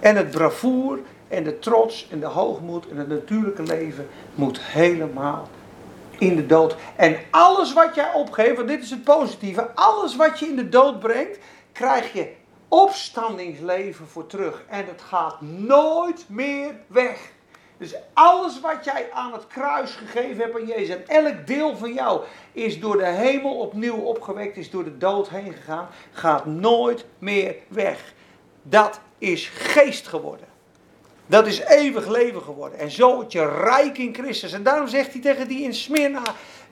[0.00, 5.48] En het bravoer en de trots en de hoogmoed en het natuurlijke leven moet helemaal
[6.18, 6.76] in de dood.
[6.96, 10.68] En alles wat jij opgeeft, want dit is het positieve, alles wat je in de
[10.68, 11.38] dood brengt,
[11.72, 12.37] krijg je
[12.68, 14.64] opstandingsleven voor terug.
[14.68, 17.30] En het gaat nooit meer weg.
[17.78, 21.92] Dus alles wat jij aan het kruis gegeven hebt aan Jezus, en elk deel van
[21.92, 27.04] jou is door de hemel opnieuw opgewekt, is door de dood heen gegaan, gaat nooit
[27.18, 28.14] meer weg.
[28.62, 30.46] Dat is geest geworden.
[31.26, 32.78] Dat is eeuwig leven geworden.
[32.78, 34.52] En zo word je rijk in Christus.
[34.52, 36.22] En daarom zegt hij tegen die in Smyrna: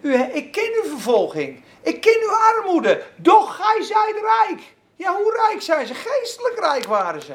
[0.01, 1.63] u, Ik ken uw vervolging.
[1.83, 3.03] Ik ken uw armoede.
[3.17, 4.76] Doch gij zijt rijk.
[4.97, 5.95] Ja, hoe rijk zijn ze?
[5.95, 7.35] Geestelijk rijk waren ze.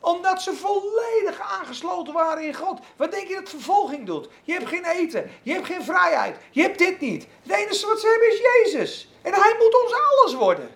[0.00, 2.80] Omdat ze volledig aangesloten waren in God.
[2.96, 4.28] Wat denk je dat vervolging doet?
[4.42, 7.26] Je hebt geen eten, je hebt geen vrijheid, je hebt dit niet.
[7.42, 9.12] Het enige wat ze hebben is Jezus.
[9.22, 10.70] En hij moet ons alles worden.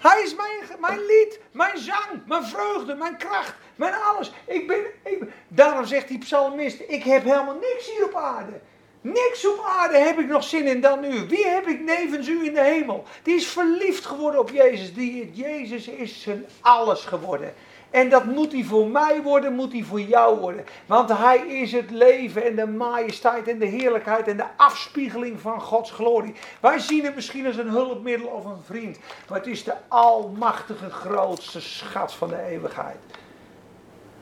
[0.00, 4.32] Hij is mijn, mijn lied, mijn zang, mijn vreugde, mijn kracht, mijn alles.
[4.46, 8.60] Ik ben, ik daarom zegt die psalmist, ik heb helemaal niks hier op aarde.
[9.02, 11.26] Niks op aarde heb ik nog zin in dan u.
[11.28, 13.04] Wie heb ik nevens u in de hemel?
[13.22, 14.94] Die is verliefd geworden op Jezus.
[14.94, 17.54] Die, Jezus is zijn alles geworden.
[17.90, 20.64] En dat moet hij voor mij worden, moet hij voor jou worden.
[20.86, 25.60] Want hij is het leven en de majesteit en de heerlijkheid en de afspiegeling van
[25.60, 26.34] Gods glorie.
[26.60, 28.98] Wij zien hem misschien als een hulpmiddel of een vriend.
[29.28, 32.96] Maar het is de almachtige grootste schat van de eeuwigheid.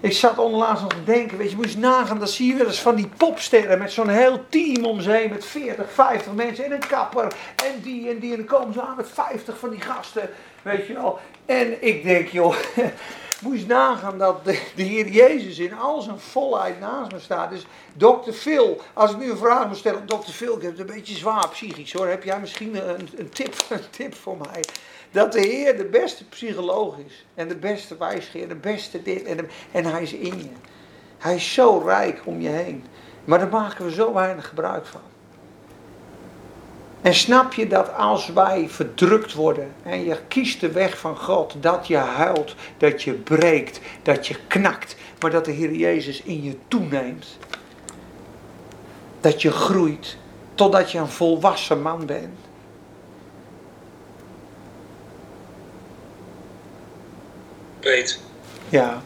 [0.00, 2.80] Ik zat onlangs nog te denken, weet je, eens nagaan, dat zie je wel eens
[2.80, 6.72] van die popsterren met zo'n heel team om ze heen, met 40, 50 mensen en
[6.72, 8.30] een kapper en die en die.
[8.30, 10.30] En dan komen ze aan met 50 van die gasten,
[10.62, 11.18] weet je wel.
[11.46, 12.54] En ik denk, joh,
[13.52, 17.50] eens nagaan dat de, de Heer Jezus in al zijn volheid naast me staat.
[17.50, 20.80] Dus dokter Phil, als ik nu een vraag moet stellen, dokter Phil, ik heb het
[20.80, 24.60] een beetje zwaar psychisch hoor, heb jij misschien een, een, tip, een tip voor mij?
[25.10, 27.26] Dat de Heer de beste psycholoog is.
[27.34, 28.48] En de beste wijsgeer.
[28.48, 29.22] De beste dit.
[29.22, 30.50] En, en hij is in je.
[31.18, 32.84] Hij is zo rijk om je heen.
[33.24, 35.00] Maar daar maken we zo weinig gebruik van.
[37.02, 41.54] En snap je dat als wij verdrukt worden en je kiest de weg van God,
[41.60, 46.42] dat je huilt, dat je breekt, dat je knakt, maar dat de Heer Jezus in
[46.42, 47.38] je toeneemt.
[49.20, 50.16] Dat je groeit
[50.54, 52.38] totdat je een volwassen man bent.
[57.80, 58.20] Peet,
[58.68, 59.02] Ja,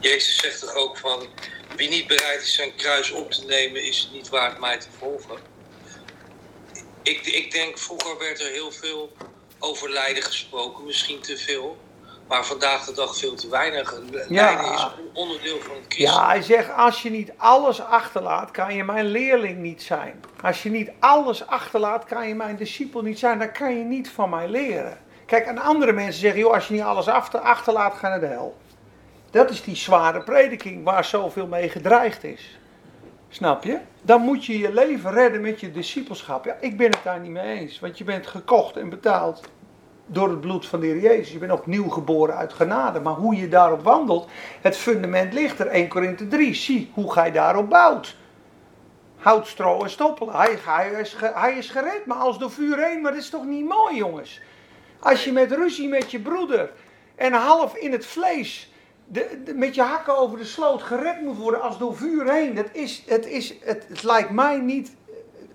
[0.00, 1.26] Jezus zegt toch ook van...
[1.76, 4.88] Wie niet bereid is zijn kruis op te nemen, is het niet waard mij te
[4.98, 5.36] volgen.
[7.02, 9.12] Ik, ik denk, vroeger werd er heel veel
[9.58, 10.84] over lijden gesproken.
[10.84, 11.76] Misschien te veel.
[12.28, 14.00] Maar vandaag de dag veel te weinig.
[14.28, 16.20] Lijden is een onderdeel van het christen.
[16.20, 20.24] Ja, hij zegt, als je niet alles achterlaat, kan je mijn leerling niet zijn.
[20.42, 23.38] Als je niet alles achterlaat, kan je mijn discipel niet zijn.
[23.38, 24.98] Dan kan je niet van mij leren.
[25.26, 28.26] Kijk, en andere mensen zeggen, joh, als je niet alles achter, achterlaat, ga naar de
[28.26, 28.56] hel.
[29.30, 32.58] Dat is die zware prediking waar zoveel mee gedreigd is.
[33.28, 33.78] Snap je?
[34.02, 36.44] Dan moet je je leven redden met je discipelschap.
[36.44, 37.80] Ja, ik ben het daar niet mee eens.
[37.80, 39.40] Want je bent gekocht en betaald
[40.06, 41.32] door het bloed van de Heer Jezus.
[41.32, 43.00] Je bent opnieuw geboren uit genade.
[43.00, 44.28] Maar hoe je daarop wandelt,
[44.60, 45.66] het fundament ligt er.
[45.66, 46.54] 1 Korinthe 3.
[46.54, 48.16] Zie hoe gij daarop bouwt.
[49.16, 50.34] Hout, stro en stoppelen.
[50.34, 53.00] Hij, is, hij is gered, maar als door vuur heen.
[53.00, 54.40] Maar dat is toch niet mooi, jongens?
[54.98, 56.70] Als je met ruzie met je broeder
[57.14, 58.70] en half in het vlees
[59.06, 62.54] de, met je hakken over de sloot gered moet worden als door vuur heen.
[62.54, 64.94] Dat is, het, is, het, lijkt mij niet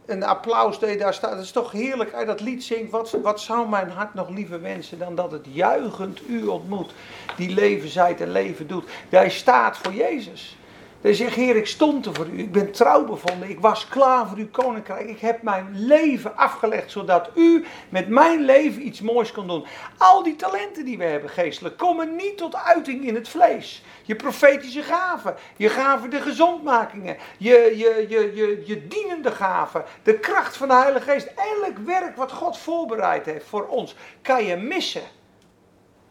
[0.05, 1.31] een applaus dat je daar staat.
[1.31, 2.91] Het is toch heerlijk uit dat lied zingt.
[2.91, 6.93] Wat, wat zou mijn hart nog liever wensen dan dat het juichend u ontmoet.
[7.37, 8.89] Die leven zijt en leven doet.
[9.09, 10.57] Hij staat voor Jezus.
[11.01, 12.39] Hij zegt, Heer, ik stond er voor u.
[12.39, 13.49] Ik ben trouw bevonden.
[13.49, 15.09] Ik was klaar voor uw koninkrijk.
[15.09, 19.65] Ik heb mijn leven afgelegd, zodat u met mijn leven iets moois kon doen.
[19.97, 23.83] Al die talenten die we hebben, geestelijk, komen niet tot uiting in het vlees.
[24.03, 30.19] Je profetische gaven, je gaven de gezondmakingen, je, je, je, je, je dienende gaven, de
[30.19, 31.31] kracht van de Heilige Geest.
[31.35, 35.03] Elk werk wat God voorbereid heeft voor ons, kan je missen.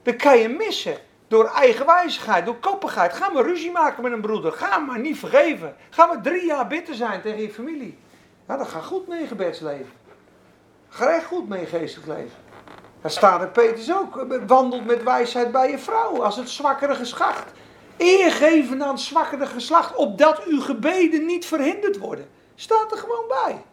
[0.03, 0.97] Dat kan je missen.
[1.31, 3.13] Door eigenwijzigheid, door koppigheid.
[3.13, 4.53] Ga maar ruzie maken met een broeder.
[4.53, 5.77] Ga maar niet vergeven.
[5.91, 7.99] Ga maar drie jaar bitter zijn tegen je familie.
[8.47, 9.93] Nou, dat gaat goed mee gebedsleven.
[10.89, 12.37] Ga echt goed mee geestelijk leven.
[13.01, 14.27] Daar staat in Peters ook.
[14.47, 16.23] Wandelt met wijsheid bij je vrouw.
[16.23, 17.53] Als het zwakkere geslacht.
[17.97, 19.95] Eer geven aan het zwakkere geslacht.
[19.95, 22.29] Opdat uw gebeden niet verhinderd worden.
[22.55, 23.65] Staat er gewoon bij.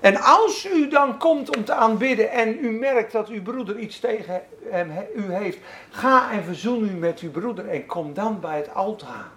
[0.00, 4.00] En als u dan komt om te aanbidden en u merkt dat uw broeder iets
[4.00, 5.58] tegen hem, u heeft,
[5.90, 9.30] ga en verzoen u met uw broeder en kom dan bij het altaar.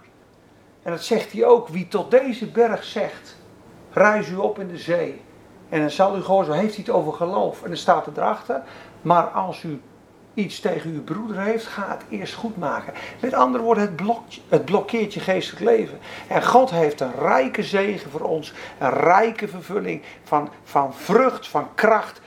[0.82, 3.36] En dat zegt hij ook, wie tot deze berg zegt,
[3.90, 5.20] reis u op in de zee.
[5.68, 7.62] En dan zal u gewoon, zo heeft hij het over geloof.
[7.62, 8.62] En dan staat er erachter,
[9.02, 9.80] maar als u
[10.34, 12.92] iets tegen uw broeder heeft, ga het eerst goed maken.
[13.20, 15.98] Met andere woorden, het, het blokkeert je geestelijk leven.
[16.28, 21.68] En God heeft een rijke zegen voor ons, een rijke vervulling van, van vrucht, van
[21.74, 22.20] kracht.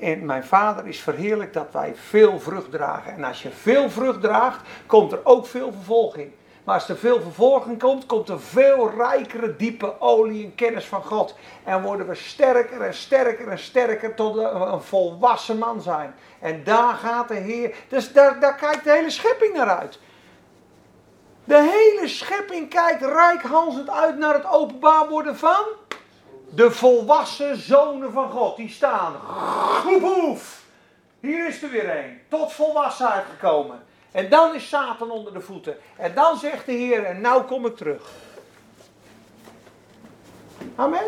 [0.00, 3.12] En mijn vader is verheerlijk dat wij veel vrucht dragen.
[3.14, 6.30] En als je veel vrucht draagt, komt er ook veel vervolging.
[6.64, 11.02] Maar als er veel vervolging komt, komt er veel rijkere, diepe olie en kennis van
[11.02, 11.34] God.
[11.64, 16.14] En worden we sterker en sterker en sterker tot we een volwassen man zijn.
[16.40, 19.98] En daar gaat de Heer, dus daar, daar kijkt de hele schepping naar uit.
[21.44, 25.64] De hele schepping kijkt rijkhalsend uit naar het openbaar worden van
[26.54, 28.56] de volwassen zonen van God.
[28.56, 29.14] Die staan,
[30.00, 30.62] hoef.
[31.20, 33.82] Hier is er weer een, tot volwassenheid gekomen.
[34.12, 35.76] En dan is Satan onder de voeten.
[35.96, 38.10] En dan zegt de Heer, en nou kom ik terug.
[40.74, 41.02] Amen.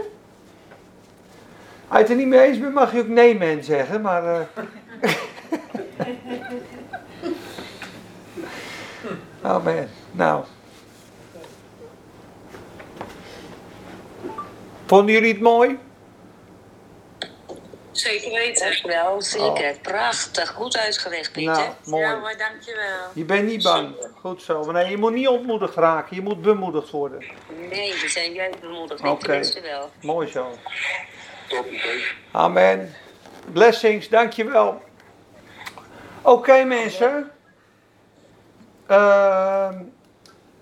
[1.88, 4.24] Als je het er niet mee eens bent, mag je ook nee men zeggen, maar...
[4.24, 4.40] eh.
[9.42, 9.88] Amen.
[10.10, 10.44] Nou.
[14.86, 15.78] Vonden jullie het mooi?
[17.92, 18.86] Zeker weten.
[18.86, 19.78] Wel, zeker.
[19.82, 20.48] Prachtig.
[20.48, 21.54] Goed uitgelegd, Pieter.
[21.54, 22.02] Nou, mooi.
[22.02, 23.08] Ja hoor, dankjewel.
[23.12, 23.94] Je bent niet bang.
[24.20, 24.64] Goed zo.
[24.64, 26.16] Maar nee, je moet niet ontmoedigd raken.
[26.16, 27.24] Je moet bemoedigd worden.
[27.70, 29.00] Nee, we zijn juist bemoedigd.
[29.00, 29.10] Oké.
[29.10, 29.62] Okay.
[29.62, 29.90] Wel.
[30.00, 30.58] Mooi zo.
[32.32, 32.94] Amen.
[33.52, 34.82] Blessings, dankjewel.
[36.22, 37.30] Oké mensen.
[38.86, 39.82] Ehm,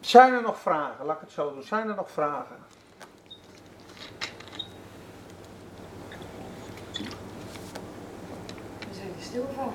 [0.01, 1.07] zijn er nog vragen?
[1.07, 1.62] Laat ik het zo doen.
[1.62, 2.57] Zijn er nog vragen?
[8.78, 9.73] We zijn er stil van.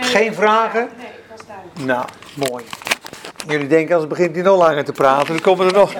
[0.00, 0.88] Geen vragen?
[0.96, 1.78] Nee, ik was duidelijk.
[1.86, 2.06] Nou,
[2.50, 2.64] mooi.
[3.46, 5.92] Jullie denken als het begint hij nog langer te praten, dan komen er nog,